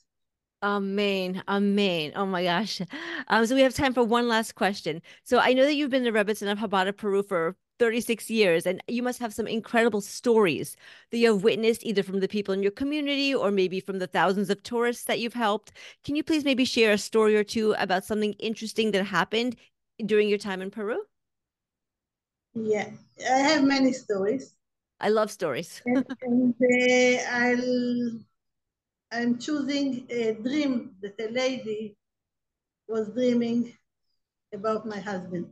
Amen. 0.63 1.43
Amen. 1.49 2.13
Oh 2.15 2.27
my 2.27 2.45
gosh. 2.45 2.81
Um, 3.29 3.47
so 3.47 3.55
we 3.55 3.63
have 3.63 3.75
time 3.75 3.95
for 3.95 4.05
one 4.05 4.29
last 4.29 4.55
question. 4.55 5.03
So 5.25 5.39
I 5.39 5.53
know 5.55 5.65
that 5.65 5.75
you've 5.75 5.91
been 5.91 6.05
the 6.05 6.13
Rebbetzin 6.13 6.51
of 6.51 6.59
Chabad 6.59 6.97
Peru 6.97 7.23
for 7.23 7.57
36 7.81 8.31
years, 8.31 8.65
and 8.65 8.81
you 8.87 9.03
must 9.03 9.19
have 9.19 9.35
some 9.35 9.49
incredible 9.49 10.01
stories 10.01 10.77
that 11.11 11.19
you 11.19 11.33
have 11.33 11.43
witnessed 11.43 11.85
either 11.85 12.05
from 12.05 12.21
the 12.21 12.29
people 12.29 12.55
in 12.55 12.63
your 12.63 12.71
community 12.71 13.35
or 13.35 13.51
maybe 13.51 13.81
from 13.81 13.99
the 13.99 14.07
thousands 14.07 14.51
of 14.51 14.63
tourists 14.63 15.05
that 15.05 15.19
you've 15.19 15.35
helped. 15.35 15.73
Can 16.05 16.15
you 16.15 16.23
please 16.23 16.45
maybe 16.45 16.65
share 16.65 16.93
a 16.93 16.99
story 16.99 17.37
or 17.37 17.43
two 17.43 17.75
about 17.79 18.05
something 18.05 18.35
interesting 18.35 18.93
that 18.93 19.03
happened 19.05 19.57
during 20.07 20.29
your 20.29 20.39
time 20.39 20.63
in 20.63 20.71
Peru? 20.71 21.03
Yeah, 22.55 22.91
I 23.19 23.39
have 23.39 23.65
many 23.65 23.93
stories. 23.93 24.55
I 25.01 25.09
love 25.09 25.31
stories. 25.33 25.83
and, 25.87 26.07
and 26.23 26.55
uh, 26.63 27.23
I'll, 27.33 28.21
I'm 29.13 29.39
choosing 29.39 30.07
a 30.11 30.35
dream 30.35 30.97
that 31.03 31.15
a 31.21 31.31
lady 31.31 31.97
was 32.89 33.11
dreaming 33.11 33.73
about 34.53 34.87
my 34.87 34.99
husband 35.01 35.47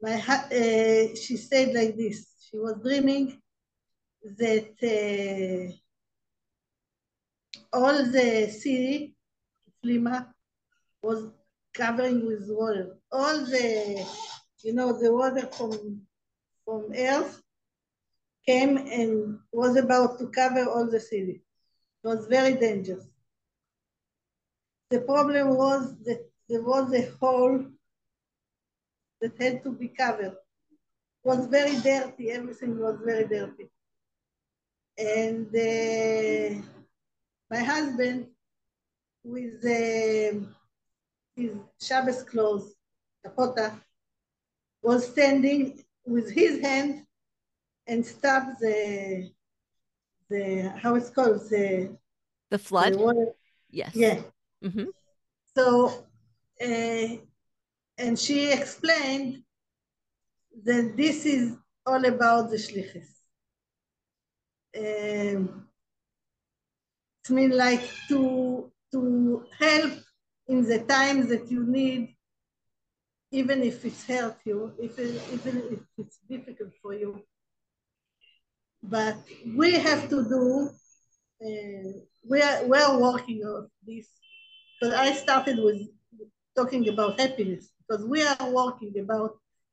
my, 0.00 0.14
uh, 0.14 1.14
she 1.16 1.36
said 1.36 1.74
like 1.74 1.96
this, 1.96 2.26
she 2.48 2.56
was 2.56 2.76
dreaming 2.82 3.40
that 4.38 4.74
uh, 4.82 5.72
all 7.76 7.96
the 8.10 8.48
city, 8.50 9.14
Lima, 9.82 10.32
was 11.02 11.30
covering 11.74 12.26
with 12.26 12.44
water. 12.48 12.96
All 13.10 13.44
the, 13.44 14.04
you 14.62 14.72
know, 14.72 14.98
the 15.00 15.12
water 15.12 15.46
from, 15.46 16.02
from 16.64 16.92
earth 16.96 17.42
came 18.46 18.76
and 18.76 19.38
was 19.52 19.76
about 19.76 20.18
to 20.18 20.28
cover 20.28 20.68
all 20.68 20.88
the 20.90 21.00
city. 21.00 21.42
It 22.02 22.08
was 22.08 22.26
very 22.26 22.54
dangerous. 22.54 23.06
The 24.90 25.00
problem 25.00 25.56
was 25.56 25.96
that 26.04 26.30
there 26.48 26.62
was 26.62 26.92
a 26.94 27.10
hole 27.20 27.64
that 29.20 29.32
had 29.40 29.62
to 29.64 29.72
be 29.72 29.88
covered. 29.88 30.32
It 30.32 31.24
was 31.24 31.46
very 31.46 31.76
dirty, 31.80 32.30
everything 32.30 32.78
was 32.78 32.98
very 33.04 33.26
dirty. 33.26 33.68
And 34.96 35.46
uh, 35.54 36.62
my 37.50 37.58
husband, 37.58 38.28
with 39.24 39.64
uh, 39.64 40.46
his 41.36 41.50
Shabbos 41.80 42.22
clothes, 42.22 42.74
kapota, 43.24 43.80
was 44.82 45.06
standing 45.06 45.84
with 46.06 46.30
his 46.32 46.60
hand 46.60 47.04
and 47.86 48.04
stopped 48.06 48.60
the, 48.60 49.30
the 50.28 50.72
how 50.82 50.94
it's 50.94 51.10
called, 51.10 51.40
the, 51.50 51.96
the 52.50 52.58
flood? 52.58 52.94
The 52.94 52.98
water. 52.98 53.26
Yes. 53.70 53.94
Yeah. 53.94 54.20
Mm-hmm. 54.64 54.86
So 55.54 56.06
uh, 56.60 57.16
and 57.98 58.18
she 58.18 58.52
explained 58.52 59.42
that 60.64 60.96
this 60.96 61.26
is 61.26 61.56
all 61.86 62.04
about 62.04 62.50
the 62.50 62.56
shlichus. 62.56 63.08
Um, 64.76 65.66
it 67.24 67.30
means 67.30 67.54
like 67.54 67.82
to 68.08 68.70
to 68.92 69.44
help 69.58 69.92
in 70.46 70.62
the 70.62 70.80
times 70.80 71.28
that 71.28 71.50
you 71.50 71.64
need, 71.64 72.16
even 73.30 73.62
if 73.62 73.84
it's 73.84 74.04
hurt 74.06 74.38
you, 74.44 74.72
if 74.78 74.98
it, 74.98 75.20
even 75.32 75.62
if 75.72 75.80
it's 75.98 76.18
difficult 76.28 76.72
for 76.80 76.94
you. 76.94 77.22
But 78.82 79.16
we 79.56 79.72
have 79.74 80.08
to 80.08 80.24
do. 80.24 80.70
Uh, 81.44 81.92
we 82.28 82.42
are 82.42 82.66
we 82.66 82.78
are 82.78 82.98
working 82.98 83.42
on 83.44 83.68
this. 83.86 84.08
Because 84.80 84.94
I 84.94 85.12
started 85.12 85.58
with 85.58 85.88
talking 86.54 86.88
about 86.88 87.18
happiness 87.20 87.70
because 87.88 88.04
we 88.04 88.22
are 88.22 88.50
working 88.50 88.98
about 88.98 89.32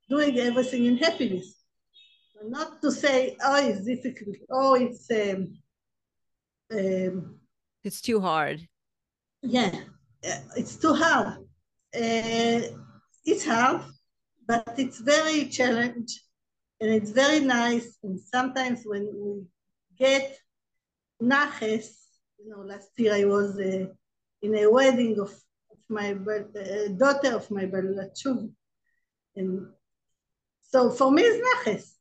doing 0.10 0.38
everything 0.39 0.86
in 0.86 0.97
happiness. 0.97 1.64
Not 2.43 2.82
to 2.82 2.91
say, 2.91 3.36
oh, 3.43 3.68
it's 3.68 3.86
difficult, 3.86 4.36
oh, 4.51 4.76
it's 4.76 5.10
um, 5.12 5.58
um, 6.72 7.39
it's 7.84 8.01
too 8.01 8.20
hard. 8.20 8.68
Yeah, 9.41 9.72
uh, 10.28 10.41
it's 10.56 10.76
too 10.76 10.93
hard. 10.93 11.38
Uh, 11.95 12.62
it's 13.24 13.45
hard, 13.45 13.82
but 14.47 14.74
it's 14.78 14.99
very 14.99 15.45
challenge, 15.45 16.22
and 16.80 16.92
it's 16.92 17.12
very 17.12 17.40
nice. 17.40 17.98
And 18.04 18.20
sometimes 18.20 18.84
when 18.86 19.08
we 19.14 19.44
get 19.98 20.38
naches, 21.22 21.88
you 22.38 22.50
know, 22.50 22.62
last 22.62 22.90
year 22.98 23.14
I 23.16 23.26
was 23.26 23.58
uh, 23.60 23.88
in 24.42 24.56
a 24.56 24.70
wedding 24.70 25.20
of 25.20 25.34
my 25.90 26.12
uh, 26.12 26.88
daughter 26.98 27.36
of 27.36 27.50
my 27.52 27.66
Balachuv. 27.66 28.52
And 29.36 29.68
so 30.64 30.90
for 30.92 31.12
me, 31.12 31.22
it's 31.24 31.42
naches. 31.48 31.92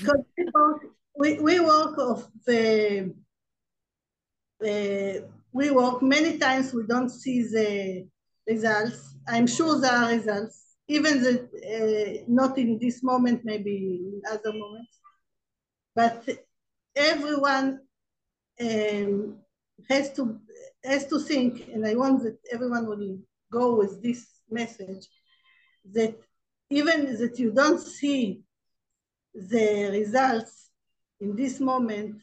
Because 0.00 0.24
we 0.36 0.44
work, 0.52 0.82
we, 1.16 1.38
we 1.40 1.60
work 1.60 1.94
of 1.98 2.28
the, 2.46 3.14
uh, 4.62 5.26
we 5.52 5.70
work 5.70 6.02
many 6.02 6.38
times, 6.38 6.74
we 6.74 6.82
don't 6.86 7.08
see 7.08 7.42
the 7.42 8.06
results. 8.46 9.14
I'm 9.28 9.46
sure 9.46 9.80
there 9.80 9.92
are 9.92 10.10
results, 10.10 10.65
even 10.88 11.22
the, 11.22 12.22
uh, 12.22 12.24
not 12.28 12.58
in 12.58 12.78
this 12.78 13.02
moment, 13.02 13.40
maybe 13.44 14.00
in 14.12 14.22
other 14.30 14.52
moments. 14.52 14.98
But 15.94 16.28
everyone 16.94 17.80
um, 18.60 19.38
has 19.88 20.12
to 20.14 20.38
has 20.84 21.06
to 21.06 21.18
think, 21.18 21.68
and 21.72 21.86
I 21.86 21.94
want 21.94 22.22
that 22.22 22.38
everyone 22.52 22.86
will 22.86 23.18
go 23.50 23.74
with 23.74 24.02
this 24.02 24.26
message, 24.48 25.06
that 25.92 26.16
even 26.70 27.16
that 27.18 27.38
you 27.38 27.50
don't 27.50 27.80
see 27.80 28.42
the 29.34 29.90
results 29.90 30.70
in 31.20 31.34
this 31.34 31.60
moment, 31.60 32.22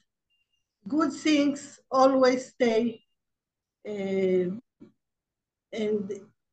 good 0.88 1.12
things 1.12 1.80
always 1.92 2.50
stay, 2.50 3.02
uh, 3.88 4.56
and 5.74 6.12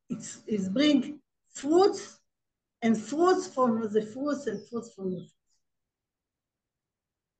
it's, 0.09 0.41
it's 0.47 0.67
bring 0.67 1.20
fruits 1.61 2.19
and 2.81 2.97
fruits 2.97 3.47
from 3.47 3.81
the 3.93 4.01
fruits 4.01 4.47
and 4.47 4.59
fruits 4.67 4.93
from 4.93 5.11
the 5.11 5.17
fruits. 5.17 5.35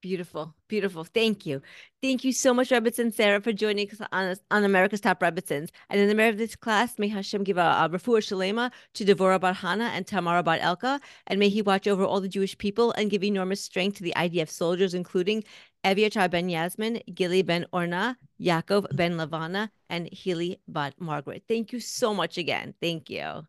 Beautiful, 0.01 0.55
beautiful. 0.67 1.03
Thank 1.03 1.45
you. 1.45 1.61
Thank 2.01 2.23
you 2.23 2.33
so 2.33 2.55
much, 2.55 2.69
Rebbetzin 2.69 3.13
Sara, 3.13 3.39
for 3.39 3.53
joining 3.53 3.87
us 3.91 4.01
on, 4.11 4.35
on 4.49 4.63
America's 4.63 4.99
Top 4.99 5.19
Rebbetzins. 5.19 5.69
And 5.91 6.01
in 6.01 6.07
the 6.07 6.15
merit 6.15 6.31
of 6.31 6.37
this 6.39 6.55
class, 6.55 6.97
may 6.97 7.07
Hashem 7.07 7.43
give 7.43 7.59
a, 7.59 7.61
a 7.83 7.87
refuah 7.87 8.17
shalema 8.17 8.71
to 8.95 9.05
Devorah 9.05 9.39
Bar 9.39 9.53
Hana 9.53 9.91
and 9.93 10.07
Tamara 10.07 10.41
Bar 10.41 10.57
Elka, 10.57 10.99
and 11.27 11.39
may 11.39 11.49
he 11.49 11.61
watch 11.61 11.87
over 11.87 12.03
all 12.03 12.19
the 12.19 12.27
Jewish 12.27 12.57
people 12.57 12.91
and 12.93 13.11
give 13.11 13.23
enormous 13.23 13.61
strength 13.61 13.97
to 13.97 14.03
the 14.03 14.13
IDF 14.17 14.49
soldiers, 14.49 14.95
including 14.95 15.43
Eviatar 15.85 16.31
ben 16.31 16.49
Yasmin, 16.49 17.01
Gili 17.13 17.43
ben 17.43 17.67
Orna, 17.71 18.17
Yaakov 18.39 18.95
ben 18.95 19.17
Lavana, 19.17 19.69
and 19.87 20.09
Healy 20.11 20.59
bat 20.67 20.95
Margaret. 20.99 21.43
Thank 21.47 21.73
you 21.73 21.79
so 21.79 22.11
much 22.11 22.39
again. 22.39 22.73
Thank 22.81 23.11
you. 23.11 23.45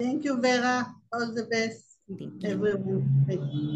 Thank 0.00 0.24
you, 0.24 0.40
Vera. 0.40 0.94
All 1.12 1.34
the 1.34 1.44
best, 1.44 1.98
Thank 2.18 2.44
everyone. 2.44 3.68